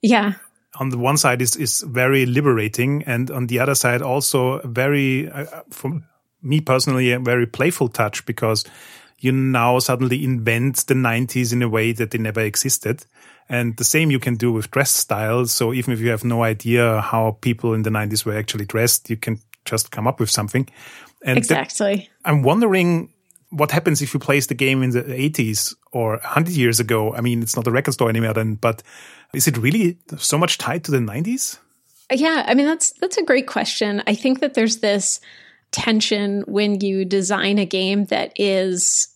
Yeah 0.02 0.34
on 0.80 0.90
the 0.90 0.98
one 0.98 1.18
side 1.18 1.42
is 1.42 1.56
is 1.56 1.82
very 1.82 2.26
liberating, 2.26 3.04
and 3.04 3.30
on 3.30 3.48
the 3.48 3.60
other 3.60 3.76
side 3.76 4.02
also 4.02 4.60
very, 4.60 5.30
uh, 5.30 5.46
for 5.70 6.02
me 6.42 6.62
personally, 6.62 7.12
a 7.12 7.20
very 7.20 7.46
playful 7.46 7.88
touch 7.88 8.26
because 8.26 8.66
you 9.20 9.32
now 9.32 9.78
suddenly 9.80 10.24
invent 10.24 10.88
the 10.88 10.96
90s 10.96 11.54
in 11.54 11.62
a 11.62 11.70
way 11.70 11.92
that 11.92 12.12
they 12.12 12.18
never 12.18 12.42
existed. 12.42 13.06
And 13.48 13.78
the 13.78 13.84
same 13.84 14.10
you 14.10 14.20
can 14.20 14.36
do 14.36 14.52
with 14.52 14.72
dress 14.72 14.92
styles. 14.92 15.52
So 15.52 15.74
even 15.74 15.94
if 15.94 16.00
you 16.00 16.10
have 16.10 16.24
no 16.24 16.44
idea 16.44 17.02
how 17.02 17.38
people 17.42 17.74
in 17.74 17.84
the 17.84 17.92
90s 17.92 18.26
were 18.26 18.36
actually 18.36 18.66
dressed, 18.66 19.10
you 19.10 19.18
can 19.18 19.40
just 19.64 19.92
come 19.92 20.08
up 20.08 20.20
with 20.20 20.32
something. 20.32 20.68
And 21.24 21.38
exactly. 21.38 22.10
I'm 22.26 22.42
wondering 22.42 23.14
what 23.52 23.70
happens 23.70 24.02
if 24.02 24.14
you 24.14 24.20
place 24.20 24.48
the 24.48 24.56
game 24.56 24.82
in 24.82 24.92
the 24.92 25.04
80s 25.04 25.76
or 25.92 26.12
100 26.12 26.54
years 26.54 26.80
ago? 26.80 27.14
I 27.14 27.22
mean, 27.22 27.42
it's 27.44 27.56
not 27.56 27.68
a 27.68 27.72
record 27.72 27.94
store 27.94 28.10
anymore 28.10 28.34
then, 28.34 28.56
but 28.56 28.82
is 29.34 29.48
it 29.48 29.58
really 29.58 29.98
so 30.18 30.38
much 30.38 30.58
tied 30.58 30.84
to 30.86 30.92
the 30.92 30.98
90s? 30.98 31.58
Yeah, 32.12 32.44
I 32.46 32.54
mean 32.54 32.66
that's 32.66 32.92
that's 33.00 33.18
a 33.18 33.24
great 33.24 33.48
question. 33.48 34.04
I 34.06 34.16
think 34.16 34.42
that 34.42 34.54
there's 34.54 34.78
this 34.78 35.22
tension 35.72 36.44
when 36.48 36.82
you 36.82 37.06
design 37.06 37.58
a 37.58 37.66
game 37.66 38.06
that 38.06 38.34
is 38.36 39.08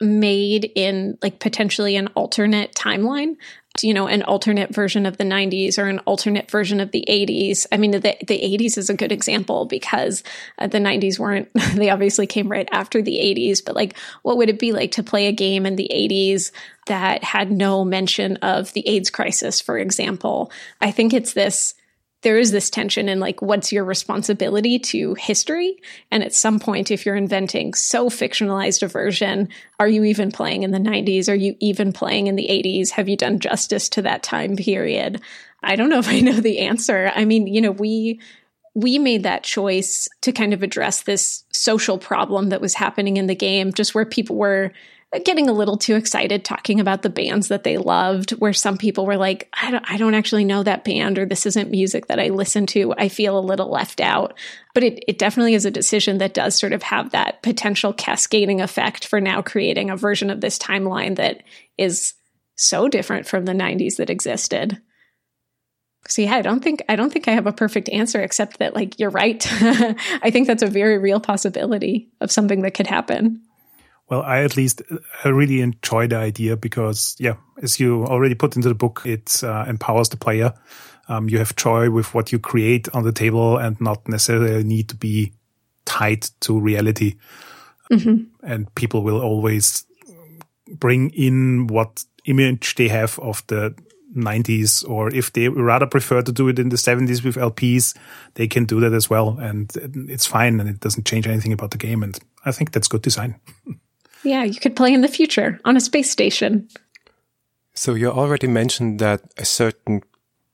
made 0.00 0.72
in 0.74 1.18
like 1.22 1.38
potentially 1.40 1.96
an 1.96 2.06
alternate 2.08 2.72
timeline 2.74 3.36
you 3.82 3.94
know 3.94 4.08
an 4.08 4.22
alternate 4.22 4.74
version 4.74 5.06
of 5.06 5.16
the 5.16 5.24
90s 5.24 5.78
or 5.78 5.86
an 5.86 6.00
alternate 6.00 6.50
version 6.50 6.80
of 6.80 6.90
the 6.90 7.04
80s 7.08 7.66
i 7.72 7.76
mean 7.76 7.92
the, 7.92 8.00
the 8.00 8.58
80s 8.58 8.76
is 8.76 8.90
a 8.90 8.94
good 8.94 9.12
example 9.12 9.64
because 9.64 10.22
uh, 10.58 10.66
the 10.66 10.78
90s 10.78 11.18
weren't 11.18 11.48
they 11.74 11.90
obviously 11.90 12.26
came 12.26 12.48
right 12.48 12.68
after 12.72 13.00
the 13.00 13.16
80s 13.16 13.64
but 13.64 13.76
like 13.76 13.96
what 14.22 14.36
would 14.36 14.48
it 14.48 14.58
be 14.58 14.72
like 14.72 14.92
to 14.92 15.02
play 15.02 15.26
a 15.26 15.32
game 15.32 15.66
in 15.66 15.76
the 15.76 15.90
80s 15.92 16.50
that 16.86 17.22
had 17.22 17.52
no 17.52 17.84
mention 17.84 18.36
of 18.38 18.72
the 18.72 18.86
aids 18.88 19.10
crisis 19.10 19.60
for 19.60 19.78
example? 19.78 20.50
I 20.80 20.90
think 20.90 21.14
it's 21.14 21.34
this 21.34 21.74
there 22.22 22.38
is 22.38 22.50
this 22.50 22.70
tension 22.70 23.08
in 23.08 23.20
like 23.20 23.40
what's 23.40 23.72
your 23.72 23.84
responsibility 23.84 24.78
to 24.78 25.14
history? 25.14 25.76
And 26.10 26.22
at 26.22 26.34
some 26.34 26.60
point 26.60 26.90
if 26.90 27.06
you're 27.06 27.16
inventing 27.16 27.74
so 27.74 28.08
fictionalized 28.08 28.82
a 28.82 28.88
version 28.88 29.48
are 29.78 29.88
you 29.88 30.04
even 30.04 30.30
playing 30.30 30.62
in 30.62 30.70
the 30.70 30.78
90s 30.78 31.28
are 31.28 31.34
you 31.34 31.56
even 31.60 31.92
playing 31.92 32.26
in 32.26 32.36
the 32.36 32.48
80s 32.48 32.90
have 32.90 33.08
you 33.08 33.16
done 33.16 33.38
justice 33.38 33.88
to 33.90 34.02
that 34.02 34.22
time 34.22 34.56
period? 34.56 35.20
I 35.62 35.76
don't 35.76 35.90
know 35.90 35.98
if 35.98 36.08
i 36.08 36.20
know 36.20 36.40
the 36.40 36.60
answer. 36.60 37.12
I 37.14 37.24
mean 37.24 37.46
you 37.46 37.60
know 37.60 37.72
we 37.72 38.20
we 38.74 38.98
made 38.98 39.24
that 39.24 39.42
choice 39.42 40.08
to 40.20 40.32
kind 40.32 40.54
of 40.54 40.62
address 40.62 41.02
this 41.02 41.44
social 41.50 41.98
problem 41.98 42.50
that 42.50 42.60
was 42.60 42.74
happening 42.74 43.16
in 43.16 43.26
the 43.26 43.34
game 43.34 43.72
just 43.72 43.94
where 43.94 44.04
people 44.04 44.36
were 44.36 44.72
getting 45.18 45.48
a 45.48 45.52
little 45.52 45.76
too 45.76 45.96
excited 45.96 46.44
talking 46.44 46.78
about 46.78 47.02
the 47.02 47.10
bands 47.10 47.48
that 47.48 47.64
they 47.64 47.76
loved 47.76 48.30
where 48.32 48.52
some 48.52 48.78
people 48.78 49.04
were 49.04 49.16
like 49.16 49.48
I 49.60 49.72
don't 49.72 49.90
I 49.90 49.96
don't 49.96 50.14
actually 50.14 50.44
know 50.44 50.62
that 50.62 50.84
band 50.84 51.18
or 51.18 51.26
this 51.26 51.46
isn't 51.46 51.70
music 51.70 52.06
that 52.06 52.20
I 52.20 52.28
listen 52.28 52.66
to 52.66 52.94
I 52.96 53.08
feel 53.08 53.36
a 53.36 53.40
little 53.40 53.68
left 53.68 54.00
out 54.00 54.38
but 54.72 54.84
it 54.84 55.02
it 55.08 55.18
definitely 55.18 55.54
is 55.54 55.64
a 55.64 55.70
decision 55.70 56.18
that 56.18 56.34
does 56.34 56.56
sort 56.56 56.72
of 56.72 56.84
have 56.84 57.10
that 57.10 57.42
potential 57.42 57.92
cascading 57.92 58.60
effect 58.60 59.06
for 59.06 59.20
now 59.20 59.42
creating 59.42 59.90
a 59.90 59.96
version 59.96 60.30
of 60.30 60.40
this 60.40 60.58
timeline 60.58 61.16
that 61.16 61.42
is 61.76 62.14
so 62.54 62.88
different 62.88 63.26
from 63.26 63.46
the 63.46 63.52
90s 63.52 63.96
that 63.96 64.10
existed 64.10 64.80
so 66.08 66.22
yeah, 66.22 66.34
I 66.34 66.42
don't 66.42 66.64
think 66.64 66.82
I 66.88 66.96
don't 66.96 67.12
think 67.12 67.28
I 67.28 67.32
have 67.32 67.46
a 67.46 67.52
perfect 67.52 67.88
answer 67.90 68.22
except 68.22 68.58
that 68.58 68.74
like 68.74 68.98
you're 68.98 69.10
right. 69.10 69.46
I 69.50 70.30
think 70.30 70.46
that's 70.46 70.62
a 70.62 70.66
very 70.66 70.98
real 70.98 71.20
possibility 71.20 72.10
of 72.22 72.32
something 72.32 72.62
that 72.62 72.72
could 72.72 72.86
happen. 72.86 73.42
Well, 74.10 74.22
I 74.22 74.42
at 74.42 74.56
least 74.56 74.82
I 75.24 75.28
really 75.28 75.60
enjoy 75.60 76.08
the 76.08 76.16
idea 76.16 76.56
because, 76.56 77.14
yeah, 77.20 77.36
as 77.62 77.78
you 77.78 78.04
already 78.04 78.34
put 78.34 78.56
into 78.56 78.68
the 78.68 78.74
book, 78.74 79.02
it 79.04 79.42
uh, 79.44 79.64
empowers 79.68 80.08
the 80.08 80.16
player. 80.16 80.52
Um, 81.08 81.28
you 81.28 81.38
have 81.38 81.54
joy 81.54 81.90
with 81.90 82.12
what 82.12 82.32
you 82.32 82.40
create 82.40 82.88
on 82.92 83.04
the 83.04 83.12
table 83.12 83.56
and 83.56 83.80
not 83.80 84.08
necessarily 84.08 84.64
need 84.64 84.88
to 84.88 84.96
be 84.96 85.32
tied 85.84 86.22
to 86.40 86.58
reality. 86.58 87.16
Mm-hmm. 87.90 88.24
And 88.42 88.74
people 88.74 89.02
will 89.02 89.20
always 89.20 89.84
bring 90.68 91.10
in 91.10 91.68
what 91.68 92.04
image 92.26 92.74
they 92.74 92.88
have 92.88 93.16
of 93.20 93.46
the 93.46 93.74
90s, 94.16 94.88
or 94.88 95.14
if 95.14 95.32
they 95.32 95.48
rather 95.48 95.86
prefer 95.86 96.20
to 96.22 96.32
do 96.32 96.48
it 96.48 96.58
in 96.58 96.70
the 96.70 96.76
70s 96.76 97.24
with 97.24 97.36
LPs, 97.36 97.96
they 98.34 98.48
can 98.48 98.64
do 98.64 98.80
that 98.80 98.92
as 98.92 99.08
well. 99.08 99.38
And 99.38 99.70
it's 100.08 100.26
fine 100.26 100.58
and 100.58 100.68
it 100.68 100.80
doesn't 100.80 101.06
change 101.06 101.28
anything 101.28 101.52
about 101.52 101.70
the 101.70 101.78
game. 101.78 102.02
And 102.02 102.18
I 102.44 102.50
think 102.50 102.72
that's 102.72 102.88
good 102.88 103.02
design. 103.02 103.36
Yeah, 104.22 104.44
you 104.44 104.60
could 104.60 104.76
play 104.76 104.92
in 104.92 105.00
the 105.00 105.08
future 105.08 105.60
on 105.64 105.76
a 105.76 105.80
space 105.80 106.10
station. 106.10 106.68
So 107.74 107.94
you 107.94 108.10
already 108.10 108.46
mentioned 108.46 108.98
that 108.98 109.22
a 109.38 109.44
certain 109.44 110.02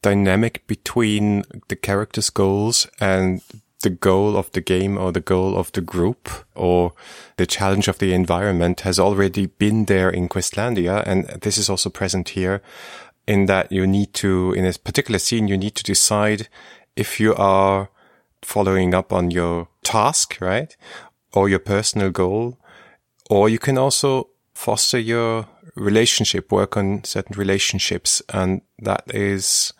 dynamic 0.03 0.67
between 0.67 1.43
the 1.69 1.77
character's 1.77 2.31
goals 2.31 2.87
and 3.01 3.43
the 3.83 3.91
goal 3.91 4.37
of 4.37 4.51
the 4.53 4.61
game 4.61 4.97
or 4.97 5.13
the 5.13 5.21
goal 5.21 5.57
of 5.57 5.73
the 5.73 5.81
group 5.81 6.29
or 6.55 6.93
the 7.37 7.47
challenge 7.47 7.89
of 7.89 7.99
the 7.99 8.13
environment 8.13 8.81
has 8.81 8.99
already 8.99 9.47
been 9.47 9.85
there 9.87 10.11
in 10.11 10.29
Questlandia. 10.29 11.03
And 11.07 11.27
this 11.43 11.59
is 11.59 11.69
also 11.69 11.91
present 11.91 12.31
here 12.31 12.63
in 13.27 13.47
that 13.47 13.73
you 13.73 13.87
need 13.87 14.15
to, 14.15 14.53
in 14.53 14.65
a 14.65 14.73
particular 14.73 15.19
scene, 15.19 15.49
you 15.49 15.59
need 15.59 15.75
to 15.75 15.83
decide 15.83 16.49
if 16.95 17.21
you 17.21 17.35
are 17.35 17.89
following 18.43 18.95
up 18.95 19.13
on 19.13 19.31
your 19.31 19.69
task, 19.83 20.39
right? 20.41 20.77
Or 21.33 21.49
your 21.49 21.59
personal 21.59 22.11
goal. 22.11 22.59
Or 23.29 23.49
you 23.49 23.59
can 23.59 23.79
also 23.79 24.31
foster 24.55 24.99
your 24.99 25.47
relationship, 25.75 26.51
work 26.51 26.77
on 26.77 27.05
certain 27.05 27.39
relationships. 27.39 28.23
And 28.33 28.63
that 28.79 29.03
is 29.15 29.73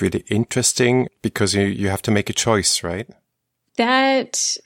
really 0.00 0.24
interesting 0.28 1.08
because 1.22 1.54
you, 1.54 1.64
you 1.64 1.88
have 1.88 2.02
to 2.02 2.10
make 2.10 2.30
a 2.30 2.34
choice, 2.34 2.82
right? 2.82 3.08
That 3.76 4.56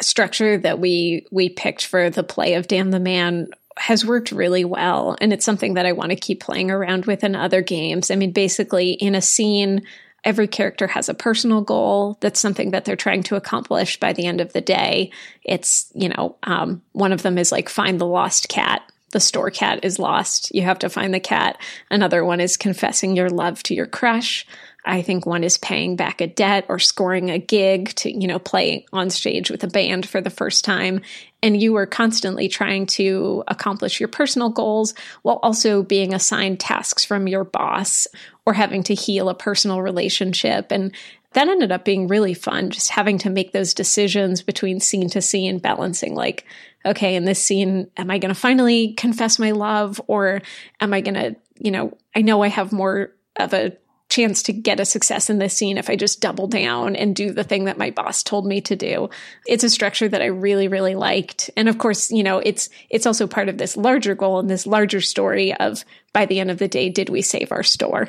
structure 0.00 0.58
that 0.58 0.78
we 0.78 1.26
we 1.30 1.48
picked 1.48 1.86
for 1.86 2.10
the 2.10 2.22
play 2.22 2.54
of 2.54 2.66
Damn 2.66 2.90
the 2.90 3.00
Man 3.00 3.48
has 3.76 4.04
worked 4.04 4.32
really 4.32 4.64
well 4.64 5.16
and 5.20 5.32
it's 5.32 5.44
something 5.44 5.74
that 5.74 5.86
I 5.86 5.92
want 5.92 6.10
to 6.10 6.16
keep 6.16 6.40
playing 6.40 6.70
around 6.70 7.06
with 7.06 7.24
in 7.24 7.36
other 7.36 7.62
games. 7.62 8.10
I 8.10 8.16
mean 8.16 8.32
basically 8.32 8.92
in 8.92 9.14
a 9.14 9.22
scene 9.22 9.82
every 10.24 10.46
character 10.46 10.86
has 10.86 11.08
a 11.08 11.14
personal 11.14 11.60
goal 11.60 12.16
that's 12.20 12.40
something 12.40 12.70
that 12.70 12.84
they're 12.84 12.96
trying 12.96 13.22
to 13.24 13.36
accomplish 13.36 13.98
by 13.98 14.12
the 14.12 14.26
end 14.26 14.40
of 14.40 14.52
the 14.52 14.60
day. 14.60 15.10
It's, 15.42 15.90
you 15.94 16.08
know, 16.08 16.36
um, 16.44 16.82
one 16.92 17.12
of 17.12 17.22
them 17.22 17.38
is 17.38 17.50
like 17.50 17.68
find 17.68 18.00
the 18.00 18.06
lost 18.06 18.48
cat. 18.48 18.82
The 19.10 19.20
store 19.20 19.50
cat 19.50 19.80
is 19.82 19.98
lost. 19.98 20.54
You 20.54 20.62
have 20.62 20.78
to 20.80 20.88
find 20.88 21.12
the 21.12 21.20
cat. 21.20 21.60
Another 21.90 22.24
one 22.24 22.40
is 22.40 22.56
confessing 22.56 23.14
your 23.14 23.28
love 23.28 23.62
to 23.64 23.74
your 23.74 23.86
crush. 23.86 24.46
I 24.84 25.02
think 25.02 25.24
one 25.24 25.44
is 25.44 25.58
paying 25.58 25.94
back 25.94 26.20
a 26.20 26.26
debt 26.26 26.66
or 26.68 26.78
scoring 26.78 27.30
a 27.30 27.38
gig 27.38 27.90
to, 27.96 28.10
you 28.10 28.26
know, 28.26 28.40
play 28.40 28.84
on 28.92 29.10
stage 29.10 29.50
with 29.50 29.62
a 29.62 29.68
band 29.68 30.08
for 30.08 30.20
the 30.20 30.30
first 30.30 30.64
time. 30.64 31.02
And 31.40 31.60
you 31.60 31.76
are 31.76 31.86
constantly 31.86 32.48
trying 32.48 32.86
to 32.86 33.44
accomplish 33.46 34.00
your 34.00 34.08
personal 34.08 34.48
goals 34.48 34.94
while 35.22 35.38
also 35.42 35.82
being 35.82 36.12
assigned 36.12 36.58
tasks 36.58 37.04
from 37.04 37.28
your 37.28 37.44
boss 37.44 38.08
or 38.44 38.54
having 38.54 38.82
to 38.84 38.94
heal 38.94 39.28
a 39.28 39.34
personal 39.34 39.82
relationship. 39.82 40.72
And 40.72 40.92
that 41.34 41.48
ended 41.48 41.70
up 41.72 41.84
being 41.84 42.08
really 42.08 42.34
fun, 42.34 42.70
just 42.70 42.90
having 42.90 43.18
to 43.18 43.30
make 43.30 43.52
those 43.52 43.74
decisions 43.74 44.42
between 44.42 44.80
scene 44.80 45.08
to 45.10 45.22
scene, 45.22 45.58
balancing 45.58 46.14
like, 46.14 46.44
okay, 46.84 47.14
in 47.14 47.24
this 47.24 47.42
scene, 47.42 47.88
am 47.96 48.10
I 48.10 48.18
going 48.18 48.34
to 48.34 48.40
finally 48.40 48.94
confess 48.94 49.38
my 49.38 49.52
love 49.52 50.00
or 50.08 50.42
am 50.80 50.92
I 50.92 51.00
going 51.00 51.14
to, 51.14 51.36
you 51.58 51.70
know, 51.70 51.96
I 52.14 52.22
know 52.22 52.42
I 52.42 52.48
have 52.48 52.72
more 52.72 53.12
of 53.36 53.54
a 53.54 53.76
chance 54.12 54.42
to 54.44 54.52
get 54.52 54.78
a 54.78 54.84
success 54.84 55.30
in 55.30 55.38
this 55.38 55.54
scene 55.54 55.78
if 55.78 55.88
I 55.88 55.96
just 55.96 56.20
double 56.20 56.46
down 56.46 56.96
and 56.96 57.16
do 57.16 57.32
the 57.32 57.44
thing 57.44 57.64
that 57.64 57.78
my 57.78 57.90
boss 57.90 58.22
told 58.22 58.46
me 58.46 58.60
to 58.62 58.76
do. 58.76 59.08
It's 59.46 59.64
a 59.64 59.70
structure 59.70 60.08
that 60.08 60.20
I 60.20 60.26
really, 60.26 60.68
really 60.68 60.94
liked. 60.94 61.50
And 61.56 61.68
of 61.68 61.78
course, 61.78 62.10
you 62.10 62.22
know, 62.22 62.38
it's, 62.38 62.68
it's 62.90 63.06
also 63.06 63.26
part 63.26 63.48
of 63.48 63.56
this 63.56 63.76
larger 63.76 64.14
goal 64.14 64.38
and 64.38 64.50
this 64.50 64.66
larger 64.66 65.00
story 65.00 65.54
of 65.54 65.84
by 66.12 66.26
the 66.26 66.40
end 66.40 66.50
of 66.50 66.58
the 66.58 66.68
day, 66.68 66.90
did 66.90 67.08
we 67.08 67.22
save 67.22 67.52
our 67.52 67.62
store? 67.62 68.08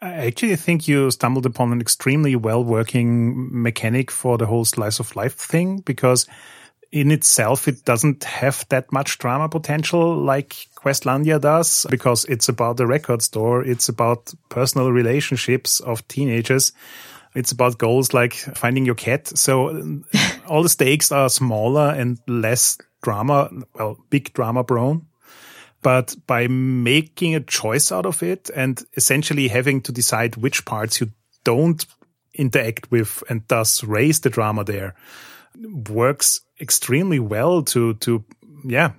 I 0.00 0.26
actually 0.26 0.56
think 0.56 0.86
you 0.86 1.10
stumbled 1.10 1.44
upon 1.44 1.72
an 1.72 1.80
extremely 1.80 2.36
well 2.36 2.64
working 2.64 3.50
mechanic 3.50 4.10
for 4.10 4.38
the 4.38 4.46
whole 4.46 4.64
slice 4.64 5.00
of 5.00 5.14
life 5.16 5.34
thing 5.34 5.80
because 5.80 6.26
in 6.92 7.10
itself, 7.10 7.68
it 7.68 7.84
doesn't 7.84 8.24
have 8.24 8.66
that 8.68 8.90
much 8.92 9.18
drama 9.18 9.48
potential 9.48 10.16
like 10.16 10.56
Questlandia 10.74 11.40
does 11.40 11.86
because 11.88 12.24
it's 12.24 12.48
about 12.48 12.76
the 12.76 12.86
record 12.86 13.22
store. 13.22 13.64
It's 13.64 13.88
about 13.88 14.32
personal 14.48 14.90
relationships 14.90 15.80
of 15.80 16.06
teenagers. 16.08 16.72
It's 17.34 17.52
about 17.52 17.78
goals 17.78 18.12
like 18.12 18.34
finding 18.34 18.86
your 18.86 18.96
cat. 18.96 19.28
So 19.28 20.02
all 20.48 20.64
the 20.64 20.68
stakes 20.68 21.12
are 21.12 21.28
smaller 21.28 21.94
and 21.96 22.18
less 22.26 22.76
drama, 23.02 23.50
well, 23.74 23.96
big 24.10 24.32
drama 24.32 24.64
prone. 24.64 25.06
But 25.82 26.16
by 26.26 26.48
making 26.48 27.34
a 27.34 27.40
choice 27.40 27.92
out 27.92 28.04
of 28.04 28.22
it 28.22 28.50
and 28.54 28.82
essentially 28.96 29.48
having 29.48 29.80
to 29.82 29.92
decide 29.92 30.36
which 30.36 30.64
parts 30.64 31.00
you 31.00 31.12
don't 31.44 31.84
interact 32.34 32.90
with 32.90 33.22
and 33.30 33.42
thus 33.48 33.82
raise 33.84 34.20
the 34.20 34.28
drama 34.28 34.64
there, 34.64 34.94
works 35.88 36.40
extremely 36.60 37.18
well 37.18 37.62
to 37.62 37.94
to 37.94 38.24
yeah 38.64 38.92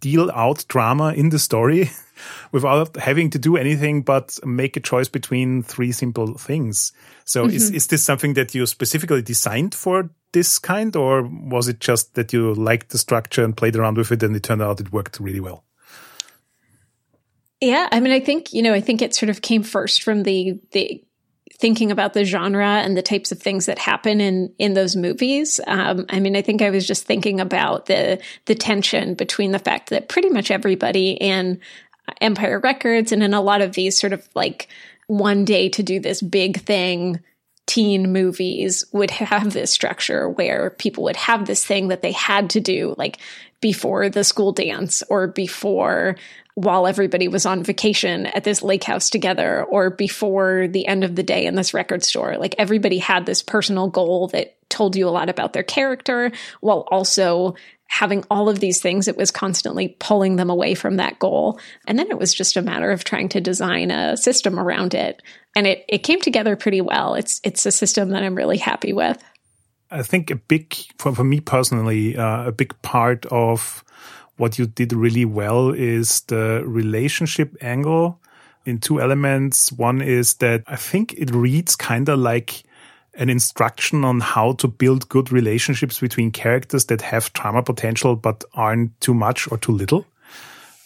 deal 0.00 0.30
out 0.32 0.64
drama 0.68 1.12
in 1.12 1.30
the 1.30 1.38
story 1.38 1.90
without 2.52 2.96
having 2.96 3.30
to 3.30 3.38
do 3.38 3.56
anything 3.56 4.02
but 4.02 4.38
make 4.44 4.76
a 4.76 4.80
choice 4.80 5.08
between 5.08 5.62
three 5.62 5.92
simple 5.92 6.34
things. 6.34 6.92
So 7.24 7.42
mm 7.42 7.48
-hmm. 7.48 7.54
is, 7.54 7.62
mm-hmm. 7.64 7.76
is 7.76 7.86
this 7.86 8.04
something 8.04 8.34
that 8.34 8.54
you 8.54 8.66
specifically 8.66 9.22
designed 9.22 9.74
for 9.74 10.10
this 10.32 10.58
kind 10.58 10.96
or 10.96 11.30
was 11.50 11.68
it 11.68 11.84
just 11.84 12.14
that 12.14 12.32
you 12.32 12.54
liked 12.54 12.88
the 12.88 12.98
structure 12.98 13.44
and 13.44 13.54
played 13.54 13.76
around 13.76 13.96
with 13.96 14.10
it 14.10 14.22
and 14.22 14.36
it 14.36 14.42
turned 14.42 14.62
out 14.62 14.80
it 14.80 14.92
worked 14.92 15.18
really 15.20 15.40
well? 15.40 15.62
Yeah, 17.60 17.88
I 17.92 18.00
mean 18.00 18.12
I 18.12 18.20
think, 18.24 18.52
you 18.52 18.62
know, 18.62 18.76
I 18.76 18.82
think 18.82 19.00
it 19.00 19.14
sort 19.14 19.30
of 19.30 19.40
came 19.40 19.62
first 19.62 20.02
from 20.02 20.22
the 20.22 20.60
the 20.72 21.05
thinking 21.56 21.90
about 21.90 22.12
the 22.12 22.24
genre 22.24 22.66
and 22.66 22.96
the 22.96 23.02
types 23.02 23.32
of 23.32 23.40
things 23.40 23.66
that 23.66 23.78
happen 23.78 24.20
in 24.20 24.52
in 24.58 24.74
those 24.74 24.96
movies. 24.96 25.60
Um, 25.66 26.06
I 26.08 26.20
mean, 26.20 26.36
I 26.36 26.42
think 26.42 26.62
I 26.62 26.70
was 26.70 26.86
just 26.86 27.04
thinking 27.04 27.40
about 27.40 27.86
the 27.86 28.20
the 28.44 28.54
tension 28.54 29.14
between 29.14 29.52
the 29.52 29.58
fact 29.58 29.90
that 29.90 30.08
pretty 30.08 30.28
much 30.28 30.50
everybody 30.50 31.12
in 31.12 31.60
Empire 32.20 32.60
Records 32.60 33.12
and 33.12 33.22
in 33.22 33.34
a 33.34 33.40
lot 33.40 33.60
of 33.60 33.72
these 33.72 33.98
sort 33.98 34.12
of 34.12 34.28
like 34.34 34.68
one 35.06 35.44
day 35.44 35.68
to 35.70 35.82
do 35.82 36.00
this 36.00 36.22
big 36.22 36.60
thing 36.60 37.20
teen 37.66 38.12
movies 38.12 38.84
would 38.92 39.10
have 39.10 39.52
this 39.52 39.72
structure 39.72 40.28
where 40.28 40.70
people 40.70 41.04
would 41.04 41.16
have 41.16 41.46
this 41.46 41.64
thing 41.64 41.88
that 41.88 42.00
they 42.00 42.12
had 42.12 42.50
to 42.50 42.60
do 42.60 42.94
like 42.96 43.18
before 43.60 44.08
the 44.08 44.22
school 44.22 44.52
dance 44.52 45.02
or 45.10 45.26
before 45.26 46.16
while 46.56 46.86
everybody 46.86 47.28
was 47.28 47.44
on 47.44 47.62
vacation 47.62 48.24
at 48.24 48.42
this 48.42 48.62
lake 48.62 48.82
house 48.82 49.10
together 49.10 49.62
or 49.64 49.90
before 49.90 50.66
the 50.68 50.86
end 50.86 51.04
of 51.04 51.14
the 51.14 51.22
day 51.22 51.44
in 51.44 51.54
this 51.54 51.74
record 51.74 52.02
store. 52.02 52.38
Like 52.38 52.54
everybody 52.56 52.96
had 52.96 53.26
this 53.26 53.42
personal 53.42 53.88
goal 53.88 54.28
that 54.28 54.56
told 54.70 54.96
you 54.96 55.06
a 55.06 55.10
lot 55.10 55.28
about 55.28 55.52
their 55.52 55.62
character 55.62 56.32
while 56.62 56.88
also 56.90 57.56
having 57.88 58.24
all 58.30 58.48
of 58.48 58.58
these 58.58 58.80
things. 58.80 59.06
It 59.06 59.18
was 59.18 59.30
constantly 59.30 59.96
pulling 59.98 60.36
them 60.36 60.48
away 60.48 60.74
from 60.74 60.96
that 60.96 61.18
goal. 61.18 61.60
And 61.86 61.98
then 61.98 62.10
it 62.10 62.18
was 62.18 62.32
just 62.32 62.56
a 62.56 62.62
matter 62.62 62.90
of 62.90 63.04
trying 63.04 63.28
to 63.30 63.40
design 63.42 63.90
a 63.90 64.16
system 64.16 64.58
around 64.58 64.94
it. 64.94 65.22
And 65.54 65.66
it, 65.66 65.84
it 65.90 65.98
came 65.98 66.22
together 66.22 66.56
pretty 66.56 66.80
well. 66.80 67.16
It's, 67.16 67.38
it's 67.44 67.66
a 67.66 67.70
system 67.70 68.08
that 68.10 68.22
I'm 68.22 68.34
really 68.34 68.58
happy 68.58 68.94
with. 68.94 69.22
I 69.90 70.02
think 70.02 70.30
a 70.30 70.36
big, 70.36 70.74
for, 70.96 71.14
for 71.14 71.22
me 71.22 71.40
personally, 71.40 72.16
uh, 72.16 72.46
a 72.46 72.52
big 72.52 72.80
part 72.80 73.26
of 73.26 73.84
what 74.36 74.58
you 74.58 74.66
did 74.66 74.92
really 74.92 75.24
well 75.24 75.70
is 75.70 76.22
the 76.22 76.62
relationship 76.66 77.56
angle 77.60 78.20
in 78.64 78.78
two 78.78 79.00
elements. 79.00 79.72
One 79.72 80.02
is 80.02 80.34
that 80.34 80.62
I 80.66 80.76
think 80.76 81.14
it 81.14 81.30
reads 81.30 81.76
kind 81.76 82.08
of 82.08 82.18
like 82.18 82.64
an 83.14 83.30
instruction 83.30 84.04
on 84.04 84.20
how 84.20 84.52
to 84.52 84.68
build 84.68 85.08
good 85.08 85.32
relationships 85.32 86.00
between 86.00 86.30
characters 86.30 86.84
that 86.86 87.00
have 87.00 87.32
drama 87.32 87.62
potential 87.62 88.14
but 88.14 88.44
aren't 88.54 89.00
too 89.00 89.14
much 89.14 89.50
or 89.50 89.56
too 89.56 89.72
little. 89.72 90.06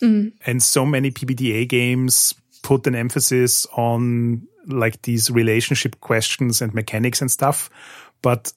Mm. 0.00 0.32
And 0.46 0.62
so 0.62 0.86
many 0.86 1.10
PBTA 1.10 1.68
games 1.68 2.34
put 2.62 2.86
an 2.86 2.94
emphasis 2.94 3.66
on 3.76 4.46
like 4.66 5.02
these 5.02 5.30
relationship 5.30 6.00
questions 6.00 6.62
and 6.62 6.72
mechanics 6.72 7.20
and 7.20 7.30
stuff, 7.30 7.68
but 8.22 8.52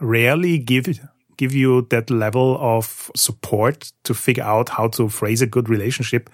rarely 0.00 0.58
give 0.58 1.00
give 1.36 1.54
you 1.54 1.82
that 1.90 2.10
level 2.10 2.58
of 2.60 3.10
support 3.16 3.92
to 4.04 4.14
figure 4.14 4.44
out 4.44 4.68
how 4.68 4.88
to 4.88 5.08
phrase 5.08 5.42
a 5.42 5.46
good 5.46 5.68
relationship 5.68 6.30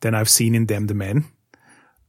than 0.00 0.14
I've 0.14 0.28
seen 0.28 0.54
in 0.54 0.66
Damn 0.66 0.86
the 0.86 0.94
Man. 0.94 1.24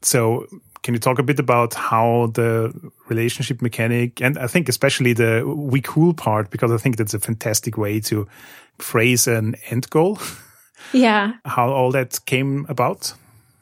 So 0.02 0.46
can 0.84 0.94
you 0.94 1.00
talk 1.00 1.20
a 1.20 1.24
bit 1.24 1.40
about 1.40 1.74
how 1.74 2.32
the 2.34 2.74
relationship 3.10 3.62
mechanic 3.62 4.22
and 4.22 4.38
I 4.38 4.48
think 4.48 4.70
especially 4.70 5.14
the 5.14 5.44
we 5.46 5.82
cool 5.82 6.14
part 6.14 6.50
because 6.50 6.72
I 6.72 6.78
think 6.78 6.98
that's 6.98 7.14
a 7.14 7.20
fantastic 7.20 7.78
way 7.78 8.00
to 8.02 8.28
phrase 8.78 9.28
an 9.28 9.56
end 9.70 9.90
goal. 9.90 10.20
Yeah. 10.94 11.34
how 11.44 11.70
all 11.70 11.92
that 11.92 12.20
came 12.26 12.66
about? 12.70 13.14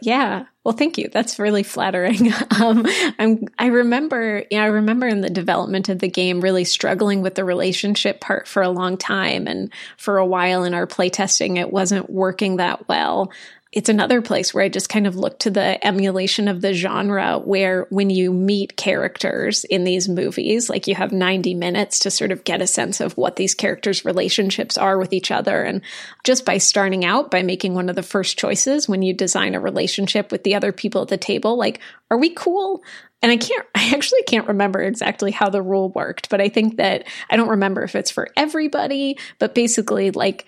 Yeah. 0.01 0.45
Well, 0.65 0.75
thank 0.75 0.97
you. 0.97 1.09
That's 1.09 1.37
really 1.39 1.63
flattering. 1.63 2.33
Um, 2.55 2.85
I'm, 3.19 3.47
I 3.59 3.67
remember, 3.67 4.43
you 4.49 4.57
know, 4.57 4.63
I 4.63 4.67
remember 4.67 5.07
in 5.07 5.19
the 5.19 5.29
development 5.29 5.89
of 5.89 5.99
the 5.99 6.07
game 6.07 6.39
really 6.39 6.63
struggling 6.63 7.21
with 7.21 7.35
the 7.35 7.43
relationship 7.43 8.21
part 8.21 8.47
for 8.47 8.63
a 8.63 8.69
long 8.69 8.97
time. 8.97 9.47
And 9.47 9.73
for 9.97 10.17
a 10.17 10.25
while 10.25 10.63
in 10.63 10.73
our 10.73 10.87
playtesting, 10.87 11.57
it 11.57 11.71
wasn't 11.71 12.09
working 12.09 12.57
that 12.57 12.87
well 12.87 13.29
it's 13.75 13.89
another 13.89 14.21
place 14.21 14.53
where 14.53 14.63
I 14.63 14.69
just 14.69 14.87
kind 14.87 15.05
of 15.05 15.17
look 15.17 15.37
to 15.39 15.49
the 15.49 15.85
emulation 15.85 16.47
of 16.47 16.61
the 16.61 16.73
genre 16.73 17.37
where 17.39 17.87
when 17.89 18.09
you 18.09 18.31
meet 18.31 18.77
characters 18.77 19.65
in 19.65 19.83
these 19.83 20.07
movies, 20.07 20.69
like 20.69 20.87
you 20.87 20.95
have 20.95 21.11
90 21.11 21.55
minutes 21.55 21.99
to 21.99 22.09
sort 22.09 22.31
of 22.31 22.45
get 22.45 22.61
a 22.61 22.67
sense 22.67 23.01
of 23.01 23.17
what 23.17 23.35
these 23.35 23.53
characters' 23.53 24.05
relationships 24.05 24.77
are 24.77 24.97
with 24.97 25.11
each 25.11 25.29
other. 25.29 25.61
And 25.61 25.81
just 26.23 26.45
by 26.45 26.57
starting 26.57 27.03
out 27.03 27.29
by 27.29 27.43
making 27.43 27.73
one 27.75 27.89
of 27.89 27.97
the 27.97 28.01
first 28.01 28.39
choices 28.39 28.87
when 28.87 29.01
you 29.01 29.13
design 29.13 29.55
a 29.55 29.59
relationship 29.59 30.31
with 30.31 30.45
the 30.45 30.54
other 30.55 30.71
people 30.71 31.01
at 31.01 31.09
the 31.09 31.17
table, 31.17 31.57
like, 31.57 31.79
are 32.09 32.17
we 32.17 32.29
cool? 32.31 32.83
And 33.21 33.31
I 33.31 33.37
can't, 33.37 33.65
I 33.75 33.91
actually 33.93 34.23
can't 34.23 34.47
remember 34.47 34.81
exactly 34.81 35.31
how 35.31 35.49
the 35.49 35.61
rule 35.61 35.89
worked, 35.89 36.29
but 36.29 36.41
I 36.41 36.49
think 36.49 36.77
that 36.77 37.07
I 37.29 37.35
don't 37.35 37.49
remember 37.49 37.83
if 37.83 37.95
it's 37.95 38.11
for 38.11 38.29
everybody, 38.35 39.17
but 39.39 39.55
basically, 39.55 40.11
like, 40.11 40.47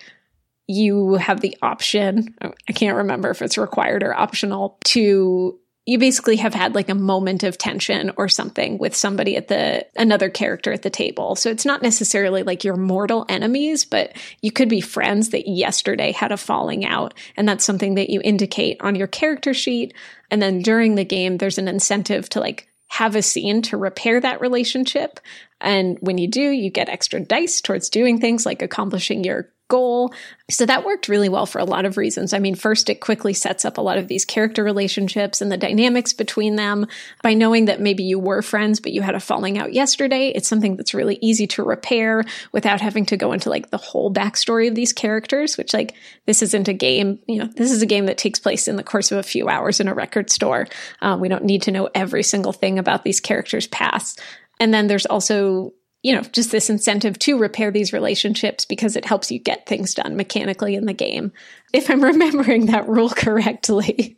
you 0.67 1.13
have 1.13 1.39
the 1.39 1.57
option, 1.61 2.35
I 2.41 2.73
can't 2.73 2.97
remember 2.97 3.29
if 3.29 3.41
it's 3.41 3.57
required 3.57 4.03
or 4.03 4.13
optional, 4.13 4.77
to 4.85 5.57
you 5.87 5.97
basically 5.97 6.35
have 6.35 6.53
had 6.53 6.75
like 6.75 6.89
a 6.89 6.95
moment 6.95 7.43
of 7.43 7.57
tension 7.57 8.11
or 8.17 8.27
something 8.27 8.77
with 8.77 8.93
somebody 8.93 9.37
at 9.37 9.47
the 9.47 9.87
another 9.95 10.29
character 10.29 10.73
at 10.73 10.81
the 10.81 10.89
table. 10.89 11.37
So 11.37 11.49
it's 11.49 11.65
not 11.65 11.81
necessarily 11.81 12.43
like 12.43 12.65
your 12.65 12.75
mortal 12.75 13.25
enemies, 13.29 13.85
but 13.85 14.11
you 14.41 14.51
could 14.51 14.67
be 14.67 14.81
friends 14.81 15.29
that 15.29 15.47
yesterday 15.47 16.11
had 16.11 16.33
a 16.33 16.37
falling 16.37 16.85
out. 16.85 17.13
And 17.37 17.47
that's 17.47 17.63
something 17.63 17.95
that 17.95 18.09
you 18.09 18.19
indicate 18.21 18.81
on 18.81 18.95
your 18.95 19.07
character 19.07 19.53
sheet. 19.53 19.93
And 20.29 20.41
then 20.41 20.61
during 20.61 20.95
the 20.95 21.05
game, 21.05 21.37
there's 21.37 21.57
an 21.57 21.69
incentive 21.69 22.27
to 22.29 22.41
like 22.41 22.67
have 22.87 23.15
a 23.15 23.21
scene 23.21 23.61
to 23.61 23.77
repair 23.77 24.19
that 24.19 24.41
relationship. 24.41 25.21
And 25.61 25.97
when 26.01 26.17
you 26.17 26.27
do, 26.27 26.41
you 26.41 26.69
get 26.69 26.89
extra 26.89 27.21
dice 27.21 27.61
towards 27.61 27.89
doing 27.89 28.19
things 28.19 28.45
like 28.45 28.61
accomplishing 28.61 29.23
your 29.23 29.49
goal. 29.67 30.13
So 30.49 30.65
that 30.65 30.85
worked 30.85 31.09
really 31.09 31.29
well 31.29 31.45
for 31.45 31.59
a 31.59 31.65
lot 31.65 31.85
of 31.85 31.97
reasons. 31.97 32.33
I 32.33 32.39
mean, 32.39 32.55
first, 32.55 32.89
it 32.89 33.01
quickly 33.01 33.33
sets 33.33 33.65
up 33.65 33.77
a 33.77 33.81
lot 33.81 33.97
of 33.97 34.07
these 34.07 34.25
character 34.25 34.63
relationships 34.63 35.41
and 35.41 35.51
the 35.51 35.57
dynamics 35.57 36.13
between 36.13 36.55
them 36.55 36.87
by 37.21 37.33
knowing 37.33 37.65
that 37.65 37.81
maybe 37.81 38.03
you 38.03 38.19
were 38.19 38.41
friends, 38.41 38.79
but 38.79 38.93
you 38.93 39.01
had 39.01 39.15
a 39.15 39.19
falling 39.19 39.57
out 39.57 39.73
yesterday. 39.73 40.29
It's 40.29 40.47
something 40.47 40.77
that's 40.77 40.93
really 40.93 41.19
easy 41.21 41.47
to 41.47 41.63
repair 41.63 42.23
without 42.51 42.81
having 42.81 43.05
to 43.07 43.17
go 43.17 43.33
into 43.33 43.49
like 43.49 43.69
the 43.69 43.77
whole 43.77 44.13
backstory 44.13 44.67
of 44.67 44.75
these 44.75 44.93
characters, 44.93 45.57
which 45.57 45.73
like 45.73 45.95
this 46.25 46.41
isn't 46.41 46.67
a 46.67 46.73
game, 46.73 47.19
you 47.27 47.39
know, 47.39 47.49
this 47.55 47.71
is 47.71 47.81
a 47.81 47.87
game 47.87 48.05
that 48.05 48.17
takes 48.17 48.39
place 48.39 48.67
in 48.67 48.77
the 48.77 48.83
course 48.83 49.11
of 49.11 49.17
a 49.17 49.23
few 49.23 49.49
hours 49.49 49.79
in 49.79 49.87
a 49.87 49.93
record 49.93 50.29
store. 50.29 50.67
Um, 51.01 51.19
we 51.19 51.29
don't 51.29 51.43
need 51.43 51.63
to 51.63 51.71
know 51.71 51.89
every 51.93 52.23
single 52.23 52.53
thing 52.53 52.79
about 52.79 53.03
these 53.03 53.19
characters' 53.19 53.67
past. 53.67 54.21
And 54.59 54.73
then 54.73 54.87
there's 54.87 55.05
also 55.05 55.73
you 56.03 56.13
know, 56.13 56.21
just 56.21 56.51
this 56.51 56.69
incentive 56.69 57.17
to 57.19 57.37
repair 57.37 57.71
these 57.71 57.91
relationships 57.91 58.65
because 58.65 58.95
it 58.95 59.05
helps 59.05 59.31
you 59.31 59.39
get 59.39 59.65
things 59.65 59.93
done 59.93 60.15
mechanically 60.15 60.75
in 60.75 60.85
the 60.85 60.93
game. 60.93 61.31
If 61.73 61.89
I'm 61.89 62.03
remembering 62.13 62.67
that 62.67 62.87
rule 62.87 63.09
correctly. 63.09 64.17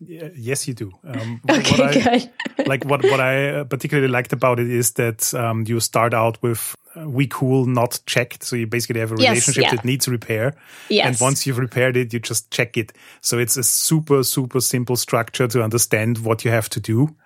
yes, 0.00 0.68
you 0.68 0.74
do. 0.74 0.92
Um, 1.04 1.40
okay, 1.50 1.82
I, 1.82 1.92
good. 1.92 2.30
like 2.66 2.84
what 2.84 3.02
what 3.02 3.20
I 3.20 3.64
particularly 3.64 4.08
liked 4.08 4.32
about 4.32 4.60
it 4.60 4.70
is 4.70 4.92
that 4.92 5.32
um, 5.34 5.64
you 5.66 5.80
start 5.80 6.12
out 6.12 6.42
with 6.42 6.76
uh, 6.94 7.08
we 7.08 7.26
cool 7.26 7.64
not 7.64 8.00
checked, 8.06 8.42
so 8.42 8.54
you 8.54 8.66
basically 8.66 9.00
have 9.00 9.12
a 9.12 9.16
relationship 9.16 9.62
yes, 9.62 9.72
yeah. 9.72 9.76
that 9.76 9.84
needs 9.84 10.06
repair. 10.06 10.54
Yes. 10.90 11.06
And 11.06 11.20
once 11.20 11.46
you've 11.46 11.58
repaired 11.58 11.96
it, 11.96 12.12
you 12.12 12.20
just 12.20 12.50
check 12.50 12.76
it. 12.76 12.92
So 13.22 13.38
it's 13.38 13.56
a 13.56 13.62
super 13.62 14.22
super 14.22 14.60
simple 14.60 14.96
structure 14.96 15.48
to 15.48 15.62
understand 15.62 16.18
what 16.18 16.44
you 16.44 16.50
have 16.50 16.68
to 16.70 16.80
do. 16.80 17.16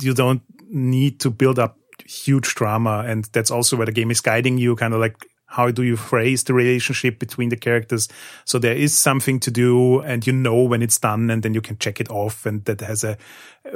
You 0.00 0.14
don't 0.14 0.42
need 0.70 1.18
to 1.20 1.30
build 1.30 1.58
up 1.58 1.76
huge 2.06 2.54
drama. 2.54 3.04
And 3.06 3.24
that's 3.32 3.50
also 3.50 3.76
where 3.76 3.86
the 3.86 3.92
game 3.92 4.10
is 4.10 4.20
guiding 4.20 4.58
you, 4.58 4.76
kind 4.76 4.94
of 4.94 5.00
like 5.00 5.26
how 5.50 5.70
do 5.70 5.82
you 5.82 5.96
phrase 5.96 6.44
the 6.44 6.52
relationship 6.52 7.18
between 7.18 7.48
the 7.48 7.56
characters. 7.56 8.06
So 8.44 8.58
there 8.58 8.76
is 8.76 8.96
something 8.96 9.40
to 9.40 9.50
do 9.50 10.00
and 10.00 10.26
you 10.26 10.32
know 10.32 10.62
when 10.62 10.82
it's 10.82 10.98
done 10.98 11.30
and 11.30 11.42
then 11.42 11.54
you 11.54 11.62
can 11.62 11.78
check 11.78 12.00
it 12.00 12.10
off 12.10 12.44
and 12.44 12.64
that 12.66 12.82
has 12.82 13.02
a 13.02 13.16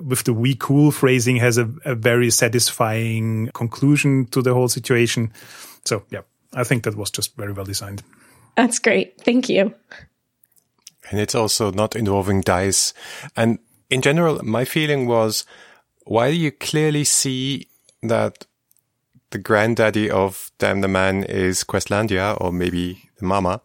with 0.02 0.24
the 0.24 0.35
we 0.35 0.54
cool 0.54 0.90
phrasing 0.90 1.37
has 1.37 1.56
a, 1.56 1.70
a 1.87 1.94
very 1.94 2.30
satisfying 2.30 3.48
conclusion 3.54 4.26
to 4.26 4.42
the 4.42 4.52
whole 4.52 4.68
situation. 4.68 5.32
So 5.85 6.04
yeah 6.11 6.20
i 6.54 6.62
think 6.62 6.85
that 6.85 6.94
was 6.94 7.11
just 7.11 7.37
very 7.37 7.52
well 7.52 7.64
designed. 7.64 8.02
That's 8.54 8.78
great. 8.78 9.18
Thank 9.22 9.48
you. 9.48 9.74
And 11.11 11.18
it's 11.18 11.35
also 11.35 11.72
not 11.72 11.96
involving 11.96 12.42
dice. 12.42 12.92
And 13.35 13.58
in 13.88 14.02
general 14.02 14.42
my 14.44 14.66
feeling 14.66 15.06
was 15.06 15.46
while 16.04 16.32
you 16.32 16.50
clearly 16.50 17.04
see 17.04 17.68
that 18.03 18.47
the 19.31 19.38
granddaddy 19.38 20.11
of 20.11 20.51
Damn 20.59 20.81
the 20.81 20.88
Man 20.88 21.25
is 21.25 21.65
Questlandia 21.65 22.37
or 22.41 22.53
maybe 22.53 23.11
the 23.19 23.25
mama. 23.25 23.61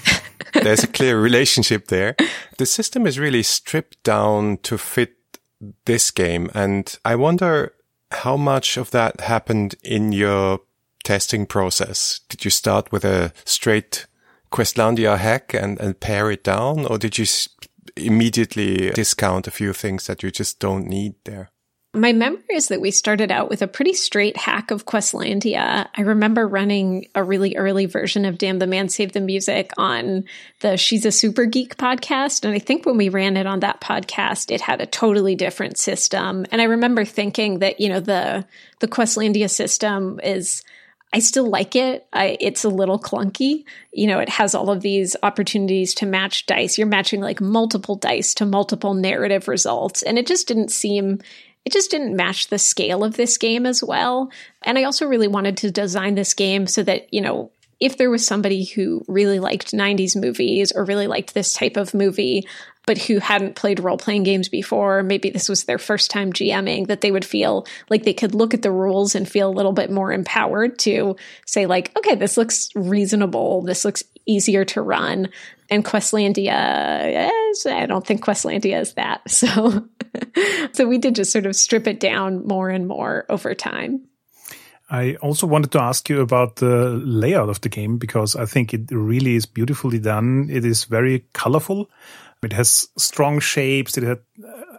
There's 0.52 0.84
a 0.84 0.88
clear 0.88 1.20
relationship 1.20 1.88
there. 1.88 2.16
The 2.58 2.66
system 2.66 3.06
is 3.06 3.18
really 3.18 3.42
stripped 3.42 4.02
down 4.02 4.58
to 4.58 4.78
fit 4.78 5.16
this 5.84 6.10
game. 6.10 6.50
And 6.54 6.96
I 7.04 7.16
wonder 7.16 7.74
how 8.10 8.36
much 8.36 8.76
of 8.76 8.90
that 8.92 9.22
happened 9.22 9.74
in 9.82 10.12
your 10.12 10.60
testing 11.04 11.46
process. 11.46 12.20
Did 12.28 12.44
you 12.44 12.50
start 12.50 12.92
with 12.92 13.04
a 13.04 13.32
straight 13.44 14.06
Questlandia 14.52 15.18
hack 15.18 15.54
and, 15.54 15.80
and 15.80 15.98
pare 15.98 16.30
it 16.30 16.44
down? 16.44 16.86
Or 16.86 16.98
did 16.98 17.18
you 17.18 17.26
immediately 17.96 18.90
discount 18.90 19.46
a 19.46 19.50
few 19.50 19.72
things 19.72 20.06
that 20.06 20.22
you 20.22 20.30
just 20.30 20.60
don't 20.60 20.86
need 20.86 21.14
there? 21.24 21.50
My 21.96 22.12
memory 22.12 22.42
is 22.52 22.68
that 22.68 22.82
we 22.82 22.90
started 22.90 23.32
out 23.32 23.48
with 23.48 23.62
a 23.62 23.66
pretty 23.66 23.94
straight 23.94 24.36
hack 24.36 24.70
of 24.70 24.84
Questlandia. 24.84 25.88
I 25.94 26.00
remember 26.02 26.46
running 26.46 27.08
a 27.14 27.24
really 27.24 27.56
early 27.56 27.86
version 27.86 28.26
of 28.26 28.36
Damn 28.36 28.58
the 28.58 28.66
Man 28.66 28.90
Save 28.90 29.12
the 29.12 29.20
Music 29.20 29.72
on 29.78 30.24
the 30.60 30.76
She's 30.76 31.06
a 31.06 31.12
Super 31.12 31.46
Geek 31.46 31.78
podcast. 31.78 32.44
And 32.44 32.54
I 32.54 32.58
think 32.58 32.84
when 32.84 32.98
we 32.98 33.08
ran 33.08 33.38
it 33.38 33.46
on 33.46 33.60
that 33.60 33.80
podcast, 33.80 34.52
it 34.52 34.60
had 34.60 34.82
a 34.82 34.86
totally 34.86 35.34
different 35.34 35.78
system. 35.78 36.44
And 36.52 36.60
I 36.60 36.64
remember 36.64 37.06
thinking 37.06 37.60
that, 37.60 37.80
you 37.80 37.88
know, 37.88 38.00
the 38.00 38.44
the 38.80 38.88
Questlandia 38.88 39.48
system 39.48 40.20
is 40.22 40.62
I 41.12 41.20
still 41.20 41.48
like 41.48 41.76
it. 41.76 42.06
I, 42.12 42.36
it's 42.40 42.64
a 42.64 42.68
little 42.68 42.98
clunky. 42.98 43.64
You 43.92 44.08
know, 44.08 44.18
it 44.18 44.28
has 44.28 44.54
all 44.54 44.70
of 44.70 44.82
these 44.82 45.16
opportunities 45.22 45.94
to 45.94 46.06
match 46.06 46.44
dice. 46.46 46.76
You're 46.76 46.88
matching 46.88 47.20
like 47.20 47.40
multiple 47.40 47.94
dice 47.94 48.34
to 48.34 48.44
multiple 48.44 48.92
narrative 48.92 49.48
results. 49.48 50.02
And 50.02 50.18
it 50.18 50.26
just 50.26 50.48
didn't 50.48 50.70
seem 50.70 51.20
it 51.66 51.72
just 51.72 51.90
didn't 51.90 52.14
match 52.14 52.46
the 52.46 52.60
scale 52.60 53.02
of 53.02 53.16
this 53.16 53.36
game 53.36 53.66
as 53.66 53.82
well. 53.82 54.30
And 54.62 54.78
I 54.78 54.84
also 54.84 55.04
really 55.04 55.26
wanted 55.26 55.56
to 55.58 55.72
design 55.72 56.14
this 56.14 56.32
game 56.32 56.68
so 56.68 56.84
that, 56.84 57.12
you 57.12 57.20
know, 57.20 57.50
if 57.80 57.98
there 57.98 58.08
was 58.08 58.24
somebody 58.24 58.64
who 58.64 59.04
really 59.08 59.40
liked 59.40 59.72
90s 59.72 60.14
movies 60.14 60.70
or 60.70 60.84
really 60.84 61.08
liked 61.08 61.34
this 61.34 61.52
type 61.52 61.76
of 61.76 61.92
movie, 61.92 62.46
but 62.86 62.98
who 62.98 63.18
hadn't 63.18 63.56
played 63.56 63.80
role 63.80 63.98
playing 63.98 64.22
games 64.22 64.48
before, 64.48 65.02
maybe 65.02 65.28
this 65.28 65.48
was 65.48 65.64
their 65.64 65.76
first 65.76 66.08
time 66.08 66.32
GMing, 66.32 66.86
that 66.86 67.00
they 67.00 67.10
would 67.10 67.24
feel 67.24 67.66
like 67.90 68.04
they 68.04 68.14
could 68.14 68.32
look 68.32 68.54
at 68.54 68.62
the 68.62 68.70
rules 68.70 69.16
and 69.16 69.28
feel 69.28 69.48
a 69.48 69.50
little 69.50 69.72
bit 69.72 69.90
more 69.90 70.12
empowered 70.12 70.78
to 70.78 71.16
say, 71.46 71.66
like, 71.66 71.90
okay, 71.98 72.14
this 72.14 72.36
looks 72.36 72.70
reasonable. 72.76 73.62
This 73.62 73.84
looks 73.84 74.04
easier 74.26 74.64
to 74.66 74.82
run. 74.82 75.28
And 75.70 75.84
Questlandia 75.84 77.30
is, 77.50 77.66
I 77.66 77.86
don't 77.86 78.06
think 78.06 78.24
Questlandia 78.24 78.80
is 78.80 78.94
that. 78.94 79.22
So, 79.30 79.86
so 80.72 80.86
we 80.86 80.98
did 80.98 81.14
just 81.14 81.32
sort 81.32 81.46
of 81.46 81.56
strip 81.56 81.86
it 81.86 82.00
down 82.00 82.46
more 82.46 82.68
and 82.70 82.86
more 82.86 83.26
over 83.28 83.54
time. 83.54 84.06
I 84.88 85.16
also 85.16 85.46
wanted 85.46 85.72
to 85.72 85.80
ask 85.80 86.08
you 86.08 86.20
about 86.20 86.56
the 86.56 87.00
layout 87.04 87.48
of 87.48 87.60
the 87.60 87.68
game 87.68 87.98
because 87.98 88.36
I 88.36 88.46
think 88.46 88.72
it 88.72 88.90
really 88.90 89.34
is 89.34 89.44
beautifully 89.44 89.98
done. 89.98 90.48
It 90.50 90.64
is 90.64 90.84
very 90.84 91.24
colorful. 91.32 91.90
It 92.42 92.52
has 92.52 92.88
strong 92.96 93.40
shapes. 93.40 93.98
It 93.98 94.04
had, 94.04 94.20
uh, 94.46 94.78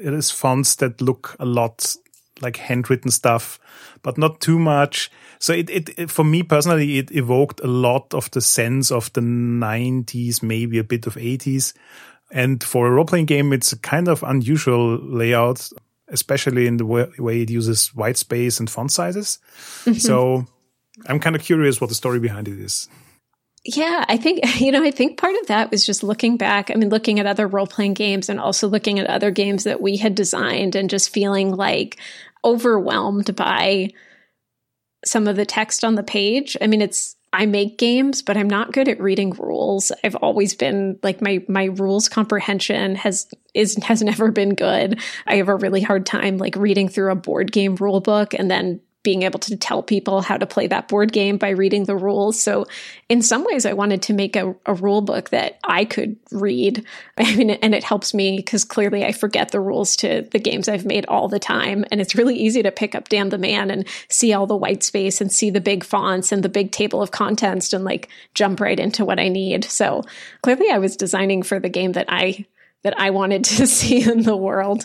it 0.00 0.14
is 0.14 0.30
fonts 0.30 0.76
that 0.76 1.00
look 1.00 1.36
a 1.38 1.44
lot 1.44 1.94
like 2.40 2.56
handwritten 2.56 3.10
stuff, 3.10 3.60
but 4.02 4.18
not 4.18 4.40
too 4.40 4.58
much. 4.58 5.10
So 5.38 5.52
it, 5.52 5.70
it, 5.70 6.10
for 6.10 6.24
me 6.24 6.42
personally, 6.42 6.98
it 6.98 7.10
evoked 7.12 7.60
a 7.60 7.66
lot 7.66 8.12
of 8.14 8.30
the 8.32 8.40
sense 8.40 8.90
of 8.90 9.12
the 9.12 9.20
90s, 9.20 10.42
maybe 10.42 10.78
a 10.78 10.84
bit 10.84 11.06
of 11.06 11.14
80s. 11.14 11.72
And 12.30 12.62
for 12.62 12.86
a 12.86 12.90
role 12.90 13.04
playing 13.04 13.26
game, 13.26 13.52
it's 13.52 13.72
a 13.72 13.78
kind 13.78 14.08
of 14.08 14.22
unusual 14.22 14.98
layout, 14.98 15.68
especially 16.08 16.66
in 16.66 16.78
the 16.78 16.86
way, 16.86 17.08
way 17.18 17.42
it 17.42 17.50
uses 17.50 17.94
white 17.94 18.16
space 18.16 18.58
and 18.58 18.70
font 18.70 18.90
sizes. 18.90 19.38
Mm-hmm. 19.84 19.94
So 19.94 20.46
I'm 21.06 21.20
kind 21.20 21.36
of 21.36 21.42
curious 21.42 21.80
what 21.80 21.88
the 21.88 21.94
story 21.94 22.20
behind 22.20 22.48
it 22.48 22.58
is. 22.58 22.88
Yeah, 23.64 24.04
I 24.08 24.16
think, 24.16 24.40
you 24.60 24.72
know, 24.72 24.82
I 24.82 24.90
think 24.90 25.18
part 25.18 25.36
of 25.40 25.46
that 25.48 25.70
was 25.70 25.86
just 25.86 26.02
looking 26.02 26.36
back. 26.36 26.70
I 26.70 26.74
mean, 26.74 26.88
looking 26.88 27.20
at 27.20 27.26
other 27.26 27.46
role 27.46 27.66
playing 27.66 27.94
games 27.94 28.28
and 28.28 28.40
also 28.40 28.68
looking 28.68 28.98
at 28.98 29.06
other 29.06 29.30
games 29.30 29.64
that 29.64 29.80
we 29.80 29.96
had 29.96 30.14
designed 30.14 30.74
and 30.74 30.90
just 30.90 31.10
feeling 31.10 31.54
like 31.54 31.98
overwhelmed 32.44 33.34
by 33.36 33.90
some 35.04 35.26
of 35.26 35.36
the 35.36 35.46
text 35.46 35.84
on 35.84 35.94
the 35.94 36.02
page. 36.02 36.56
I 36.60 36.66
mean, 36.66 36.82
it's 36.82 37.16
I 37.32 37.46
make 37.46 37.78
games, 37.78 38.20
but 38.20 38.36
I'm 38.36 38.48
not 38.48 38.72
good 38.72 38.88
at 38.88 39.00
reading 39.00 39.30
rules. 39.30 39.90
I've 40.04 40.16
always 40.16 40.54
been 40.54 40.98
like 41.02 41.22
my 41.22 41.42
my 41.48 41.64
rules 41.64 42.08
comprehension 42.08 42.94
has 42.96 43.26
is 43.54 43.76
has 43.82 44.02
never 44.02 44.30
been 44.30 44.54
good. 44.54 45.00
I 45.26 45.36
have 45.36 45.48
a 45.48 45.56
really 45.56 45.80
hard 45.80 46.04
time 46.04 46.36
like 46.36 46.56
reading 46.56 46.88
through 46.88 47.10
a 47.10 47.16
board 47.16 47.50
game 47.50 47.76
rule 47.76 48.00
book 48.00 48.34
and 48.34 48.50
then 48.50 48.80
being 49.02 49.22
able 49.22 49.40
to 49.40 49.56
tell 49.56 49.82
people 49.82 50.20
how 50.20 50.36
to 50.36 50.46
play 50.46 50.66
that 50.68 50.88
board 50.88 51.12
game 51.12 51.36
by 51.36 51.50
reading 51.50 51.84
the 51.84 51.96
rules. 51.96 52.40
So 52.40 52.66
in 53.08 53.20
some 53.20 53.44
ways, 53.44 53.66
I 53.66 53.72
wanted 53.72 54.02
to 54.02 54.12
make 54.12 54.36
a, 54.36 54.54
a 54.64 54.74
rule 54.74 55.00
book 55.00 55.30
that 55.30 55.58
I 55.64 55.84
could 55.84 56.16
read. 56.30 56.84
I 57.18 57.34
mean, 57.34 57.50
and 57.50 57.74
it 57.74 57.84
helps 57.84 58.14
me 58.14 58.36
because 58.36 58.64
clearly 58.64 59.04
I 59.04 59.12
forget 59.12 59.50
the 59.50 59.60
rules 59.60 59.96
to 59.96 60.22
the 60.30 60.38
games 60.38 60.68
I've 60.68 60.86
made 60.86 61.06
all 61.06 61.28
the 61.28 61.40
time. 61.40 61.84
And 61.90 62.00
it's 62.00 62.14
really 62.14 62.36
easy 62.36 62.62
to 62.62 62.70
pick 62.70 62.94
up 62.94 63.08
Damn 63.08 63.30
the 63.30 63.38
Man 63.38 63.70
and 63.70 63.86
see 64.08 64.32
all 64.32 64.46
the 64.46 64.56
white 64.56 64.82
space 64.82 65.20
and 65.20 65.32
see 65.32 65.50
the 65.50 65.60
big 65.60 65.84
fonts 65.84 66.30
and 66.30 66.42
the 66.42 66.48
big 66.48 66.70
table 66.70 67.02
of 67.02 67.10
contents 67.10 67.72
and 67.72 67.84
like 67.84 68.08
jump 68.34 68.60
right 68.60 68.78
into 68.78 69.04
what 69.04 69.18
I 69.18 69.28
need. 69.28 69.64
So 69.64 70.04
clearly 70.42 70.70
I 70.70 70.78
was 70.78 70.96
designing 70.96 71.42
for 71.42 71.58
the 71.58 71.68
game 71.68 71.92
that 71.92 72.06
I 72.08 72.46
that 72.82 72.98
I 72.98 73.10
wanted 73.10 73.44
to 73.44 73.66
see 73.78 74.02
in 74.02 74.22
the 74.22 74.36
world. 74.36 74.84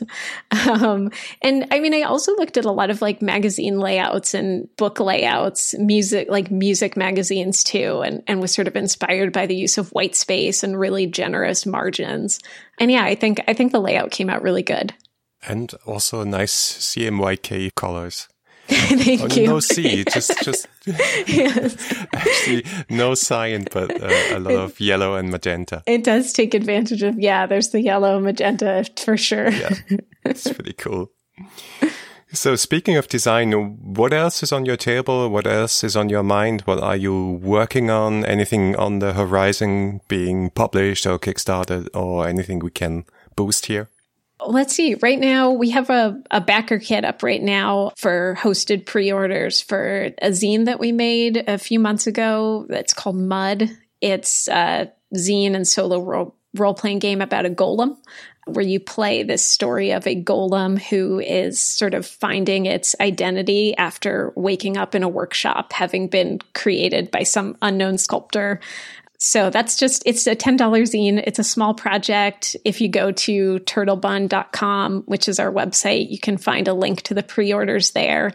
Um, 0.67 1.11
and 1.41 1.67
I 1.71 1.79
mean, 1.79 1.93
I 1.93 2.01
also 2.01 2.35
looked 2.35 2.57
at 2.57 2.65
a 2.65 2.71
lot 2.71 2.89
of 2.89 3.01
like 3.01 3.21
magazine 3.21 3.79
layouts 3.79 4.33
and 4.33 4.67
book 4.77 4.99
layouts, 4.99 5.75
music, 5.77 6.27
like 6.29 6.51
music 6.51 6.95
magazines 6.95 7.63
too, 7.63 8.01
and, 8.01 8.23
and 8.27 8.41
was 8.41 8.53
sort 8.53 8.67
of 8.67 8.75
inspired 8.75 9.33
by 9.33 9.45
the 9.45 9.55
use 9.55 9.77
of 9.77 9.91
white 9.91 10.15
space 10.15 10.63
and 10.63 10.79
really 10.79 11.07
generous 11.07 11.65
margins. 11.65 12.39
And 12.79 12.91
yeah, 12.91 13.03
I 13.03 13.15
think, 13.15 13.43
I 13.47 13.53
think 13.53 13.71
the 13.71 13.81
layout 13.81 14.11
came 14.11 14.29
out 14.29 14.43
really 14.43 14.63
good. 14.63 14.93
And 15.47 15.73
also 15.85 16.23
nice 16.23 16.53
CMYK 16.53 17.75
colors. 17.75 18.27
Thank 18.69 19.21
oh, 19.21 19.27
you. 19.27 19.47
No 19.47 19.59
C, 19.61 20.03
just 20.03 20.43
just 20.43 20.67
yes. 20.85 21.95
actually 22.13 22.65
no 22.89 23.15
cyan, 23.15 23.65
but 23.71 24.03
uh, 24.03 24.37
a 24.37 24.39
lot 24.39 24.55
of 24.55 24.79
yellow 24.79 25.15
and 25.15 25.29
magenta. 25.29 25.83
It 25.85 26.03
does 26.03 26.33
take 26.33 26.53
advantage 26.53 27.01
of 27.01 27.17
yeah. 27.17 27.45
There's 27.45 27.69
the 27.69 27.81
yellow 27.81 28.19
magenta 28.19 28.85
for 28.97 29.15
sure. 29.15 29.49
Yeah, 29.49 29.73
it's 30.25 30.51
pretty 30.51 30.73
cool. 30.73 31.11
So 32.33 32.57
speaking 32.57 32.97
of 32.97 33.07
design, 33.07 33.53
what 33.53 34.11
else 34.11 34.43
is 34.43 34.51
on 34.51 34.65
your 34.65 34.75
table? 34.75 35.29
What 35.29 35.47
else 35.47 35.81
is 35.85 35.95
on 35.95 36.09
your 36.09 36.23
mind? 36.23 36.61
What 36.61 36.83
are 36.83 36.97
you 36.97 37.39
working 37.41 37.89
on? 37.89 38.25
Anything 38.25 38.75
on 38.75 38.99
the 38.99 39.13
horizon 39.13 40.01
being 40.09 40.49
published 40.49 41.05
or 41.05 41.17
kickstarted 41.19 41.87
or 41.93 42.27
anything 42.27 42.59
we 42.59 42.71
can 42.71 43.05
boost 43.37 43.67
here? 43.67 43.89
Let's 44.47 44.73
see. 44.73 44.95
Right 44.95 45.19
now, 45.19 45.51
we 45.51 45.71
have 45.71 45.89
a, 45.89 46.21
a 46.31 46.39
backer 46.39 46.79
kit 46.79 47.03
up 47.03 47.21
right 47.21 47.41
now 47.41 47.91
for 47.97 48.37
hosted 48.39 48.85
pre 48.85 49.11
orders 49.11 49.61
for 49.61 50.05
a 50.21 50.29
zine 50.29 50.65
that 50.65 50.79
we 50.79 50.93
made 50.93 51.43
a 51.47 51.57
few 51.57 51.79
months 51.79 52.07
ago 52.07 52.65
that's 52.69 52.93
called 52.93 53.17
Mud. 53.17 53.69
It's 53.99 54.47
a 54.47 54.91
zine 55.13 55.53
and 55.53 55.67
solo 55.67 56.01
role, 56.01 56.35
role 56.55 56.73
playing 56.73 56.99
game 56.99 57.21
about 57.21 57.45
a 57.45 57.49
golem 57.49 57.97
where 58.45 58.65
you 58.65 58.79
play 58.79 59.23
this 59.23 59.45
story 59.45 59.91
of 59.91 60.07
a 60.07 60.23
golem 60.23 60.81
who 60.81 61.19
is 61.19 61.59
sort 61.59 61.93
of 61.93 62.05
finding 62.05 62.65
its 62.65 62.95
identity 63.01 63.75
after 63.75 64.31
waking 64.35 64.77
up 64.77 64.95
in 64.95 65.03
a 65.03 65.09
workshop, 65.09 65.73
having 65.73 66.07
been 66.07 66.39
created 66.53 67.11
by 67.11 67.23
some 67.23 67.57
unknown 67.61 67.97
sculptor 67.97 68.61
so 69.17 69.49
that's 69.49 69.77
just, 69.77 70.03
it's 70.05 70.27
a 70.27 70.35
$10 70.35 70.59
zine. 70.59 71.23
It's 71.25 71.39
a 71.39 71.43
small 71.43 71.73
project. 71.73 72.55
If 72.63 72.81
you 72.81 72.87
go 72.87 73.11
to 73.11 73.59
turtlebun.com, 73.59 75.03
which 75.07 75.27
is 75.27 75.39
our 75.39 75.51
website, 75.51 76.11
you 76.11 76.19
can 76.19 76.37
find 76.37 76.67
a 76.67 76.73
link 76.73 77.01
to 77.03 77.13
the 77.15 77.23
pre 77.23 77.51
orders 77.51 77.91
there. 77.91 78.31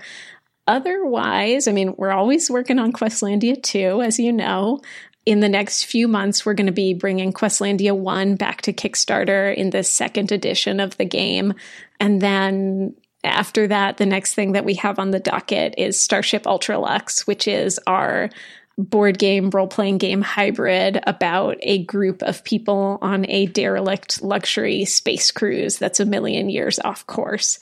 Otherwise, 0.66 1.68
I 1.68 1.72
mean, 1.72 1.94
we're 1.96 2.12
always 2.12 2.50
working 2.50 2.78
on 2.78 2.92
Questlandia 2.92 3.62
2, 3.62 4.02
as 4.02 4.18
you 4.18 4.32
know. 4.32 4.80
In 5.24 5.38
the 5.38 5.48
next 5.48 5.84
few 5.84 6.08
months, 6.08 6.44
we're 6.44 6.54
going 6.54 6.66
to 6.66 6.72
be 6.72 6.94
bringing 6.94 7.32
Questlandia 7.32 7.96
1 7.96 8.34
back 8.34 8.62
to 8.62 8.72
Kickstarter 8.72 9.54
in 9.54 9.70
the 9.70 9.84
second 9.84 10.32
edition 10.32 10.80
of 10.80 10.96
the 10.96 11.04
game. 11.04 11.54
And 12.00 12.20
then 12.20 12.96
after 13.22 13.68
that, 13.68 13.98
the 13.98 14.06
next 14.06 14.34
thing 14.34 14.52
that 14.52 14.64
we 14.64 14.74
have 14.74 14.98
on 14.98 15.12
the 15.12 15.20
docket 15.20 15.74
is 15.78 16.00
Starship 16.00 16.42
Ultralux, 16.42 17.20
which 17.20 17.46
is 17.46 17.78
our 17.86 18.30
board 18.78 19.18
game, 19.18 19.50
role 19.50 19.66
playing 19.66 19.98
game 19.98 20.22
hybrid 20.22 21.00
about 21.06 21.56
a 21.62 21.84
group 21.84 22.22
of 22.22 22.44
people 22.44 22.98
on 23.02 23.26
a 23.28 23.46
derelict 23.46 24.22
luxury 24.22 24.84
space 24.84 25.30
cruise 25.30 25.78
that's 25.78 26.00
a 26.00 26.06
million 26.06 26.48
years 26.48 26.78
off 26.80 27.06
course, 27.06 27.58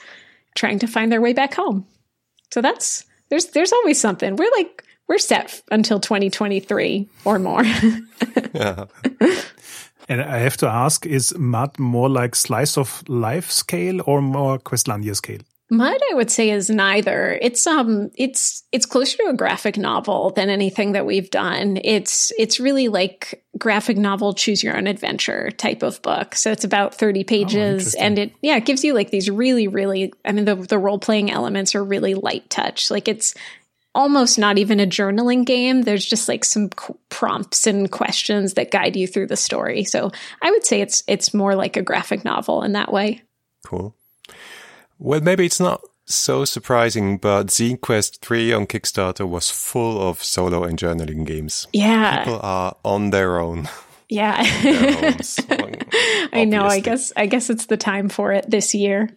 trying 0.55 0.79
to 0.81 0.87
find 0.87 1.11
their 1.11 1.21
way 1.21 1.33
back 1.33 1.55
home. 1.55 1.87
So 2.53 2.61
that's 2.61 3.05
there's 3.29 3.47
there's 3.47 3.73
always 3.73 4.01
something. 4.01 4.37
We're 4.37 4.51
like 4.57 4.85
we're 5.09 5.19
set 5.19 5.61
until 5.71 5.99
2023 5.99 7.09
or 7.25 7.39
more. 7.39 7.65
yeah. 8.55 8.85
And 10.09 10.21
I 10.21 10.39
have 10.39 10.57
to 10.57 10.69
ask, 10.69 11.07
is 11.07 11.37
Mud 11.39 11.79
more 11.79 12.09
like 12.09 12.35
slice 12.35 12.77
of 12.77 13.09
life 13.09 13.49
scale 13.51 14.01
or 14.07 14.21
more 14.21 14.59
Questlandia 14.59 15.15
scale? 15.15 15.41
Mud, 15.71 16.01
I 16.11 16.15
would 16.15 16.31
say, 16.31 16.51
is 16.51 16.69
neither. 16.69 17.39
It's 17.41 17.65
um, 17.67 18.11
it's 18.17 18.65
it's 18.73 18.87
closer 18.87 19.17
to 19.19 19.29
a 19.29 19.35
graphic 19.35 19.77
novel 19.79 20.31
than 20.31 20.51
anything 20.51 20.93
that 20.93 21.07
we've 21.07 21.31
done. 21.31 21.79
It's 21.85 22.33
it's 22.37 22.59
really 22.59 22.89
like 22.89 23.45
graphic 23.57 23.97
novel, 23.97 24.35
choose 24.35 24.65
your 24.65 24.77
own 24.77 24.89
adventure 24.89 25.51
type 25.53 25.85
of 25.85 26.03
book. 26.03 26.35
So 26.35 26.51
it's 26.51 26.65
about 26.65 26.97
thirty 26.97 27.23
pages, 27.23 27.95
oh, 27.95 28.03
and 28.03 28.19
it 28.19 28.33
yeah, 28.43 28.57
it 28.57 28.67
gives 28.67 28.83
you 28.83 28.95
like 28.95 29.11
these 29.11 29.31
really 29.31 29.69
really. 29.69 30.13
I 30.25 30.33
mean, 30.33 30.45
the 30.45 30.57
the 30.57 30.79
role 30.79 30.99
playing 30.99 31.31
elements 31.31 31.77
are 31.77 31.85
really 31.85 32.15
light 32.15 32.51
touch. 32.51 32.91
Like 32.91 33.07
it's 33.07 33.35
almost 33.95 34.39
not 34.39 34.59
even 34.59 34.81
a 34.81 34.87
journaling 34.87 35.45
game. 35.45 35.83
There's 35.83 36.05
just 36.05 36.29
like 36.29 36.45
some 36.45 36.69
qu- 36.71 36.99
prompts 37.09 37.67
and 37.67 37.91
questions 37.91 38.55
that 38.55 38.71
guide 38.71 38.97
you 38.97 39.07
through 39.07 39.27
the 39.29 39.37
story. 39.37 39.85
So 39.85 40.11
I 40.43 40.51
would 40.51 40.65
say 40.65 40.81
it's 40.81 41.05
it's 41.07 41.33
more 41.33 41.55
like 41.55 41.77
a 41.77 41.83
graphic 41.83 42.25
novel 42.25 42.63
in 42.63 42.73
that 42.73 42.93
way. 42.93 43.23
Cool. 43.65 43.95
Well, 45.01 45.23
maybe 45.23 45.47
it's 45.47 45.59
not 45.61 45.81
so 46.05 46.45
surprising, 46.45 47.17
but 47.17 47.47
Zine 47.47 47.81
Quest 47.81 48.21
3 48.23 48.53
on 48.53 48.67
Kickstarter 48.67 49.27
was 49.27 49.51
full 49.51 50.01
of 50.09 50.23
solo 50.23 50.63
and 50.63 50.79
journaling 50.79 51.25
games. 51.25 51.67
Yeah. 51.73 52.19
People 52.19 52.41
are 52.43 52.77
on 52.85 53.11
their 53.11 53.39
own. 53.41 53.69
Yeah. 54.13 54.39
I 56.33 56.45
know. 56.45 56.65
I 56.65 56.81
guess 56.81 57.13
I 57.15 57.27
guess 57.27 57.49
it's 57.49 57.67
the 57.67 57.77
time 57.77 58.09
for 58.09 58.33
it 58.33 58.51
this 58.51 58.75
year. 58.75 59.09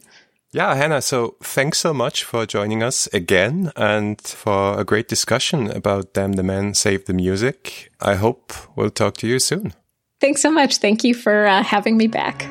Yeah, 0.51 0.75
Hannah, 0.75 1.01
so 1.01 1.35
thanks 1.41 1.79
so 1.79 1.95
much 1.95 2.23
for 2.23 2.45
joining 2.45 2.83
us 2.83 3.07
again 3.07 3.71
and 3.75 4.21
for 4.21 4.79
a 4.79 4.83
great 4.85 5.07
discussion 5.07 5.71
about 5.71 6.13
Damn 6.13 6.33
the 6.33 6.43
Man 6.43 6.75
Save 6.75 7.05
the 7.05 7.13
Music. 7.15 7.91
I 7.99 8.13
hope 8.13 8.53
we'll 8.75 8.91
talk 8.91 9.17
to 9.17 9.27
you 9.27 9.39
soon. 9.39 9.73
Thanks 10.21 10.43
so 10.43 10.51
much. 10.51 10.77
Thank 10.77 11.03
you 11.03 11.15
for 11.15 11.47
uh, 11.47 11.63
having 11.63 11.97
me 11.97 12.05
back. 12.05 12.45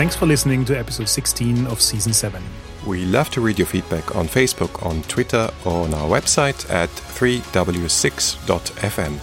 Thanks 0.00 0.16
for 0.16 0.24
listening 0.24 0.64
to 0.64 0.72
episode 0.78 1.10
16 1.10 1.66
of 1.66 1.78
season 1.78 2.14
7. 2.14 2.42
We 2.86 3.04
love 3.04 3.28
to 3.32 3.42
read 3.42 3.58
your 3.58 3.66
feedback 3.66 4.16
on 4.16 4.28
Facebook, 4.28 4.82
on 4.82 5.02
Twitter, 5.02 5.50
or 5.66 5.84
on 5.84 5.92
our 5.92 6.08
website 6.08 6.70
at 6.70 6.88
3w6.fm. 6.88 9.16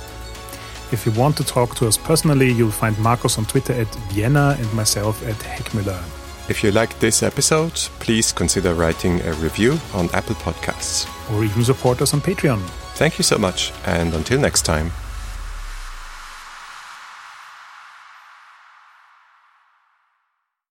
If 0.94 1.04
you 1.04 1.12
want 1.14 1.36
to 1.38 1.44
talk 1.44 1.74
to 1.78 1.88
us 1.88 1.98
personally, 1.98 2.52
you'll 2.52 2.70
find 2.70 2.96
Marcus 3.00 3.40
on 3.40 3.46
Twitter 3.46 3.74
at 3.74 3.88
Vienna 4.12 4.56
and 4.60 4.72
myself 4.76 5.28
at 5.28 5.38
Heckmüller. 5.38 6.00
If 6.48 6.64
you 6.64 6.70
liked 6.70 7.00
this 7.00 7.24
episode, 7.24 7.74
please 7.98 8.32
consider 8.32 8.76
writing 8.76 9.20
a 9.22 9.34
review 9.34 9.80
on 9.96 10.12
Apple 10.14 10.36
Podcasts. 10.36 11.08
Or 11.34 11.44
even 11.44 11.64
support 11.64 12.04
us 12.04 12.14
on 12.14 12.22
Patreon. 12.22 12.62
Thank 12.98 13.18
you 13.18 13.24
so 13.24 13.40
much, 13.40 13.74
and 13.88 14.14
until 14.14 14.40
next 14.40 14.62
time. 14.62 14.92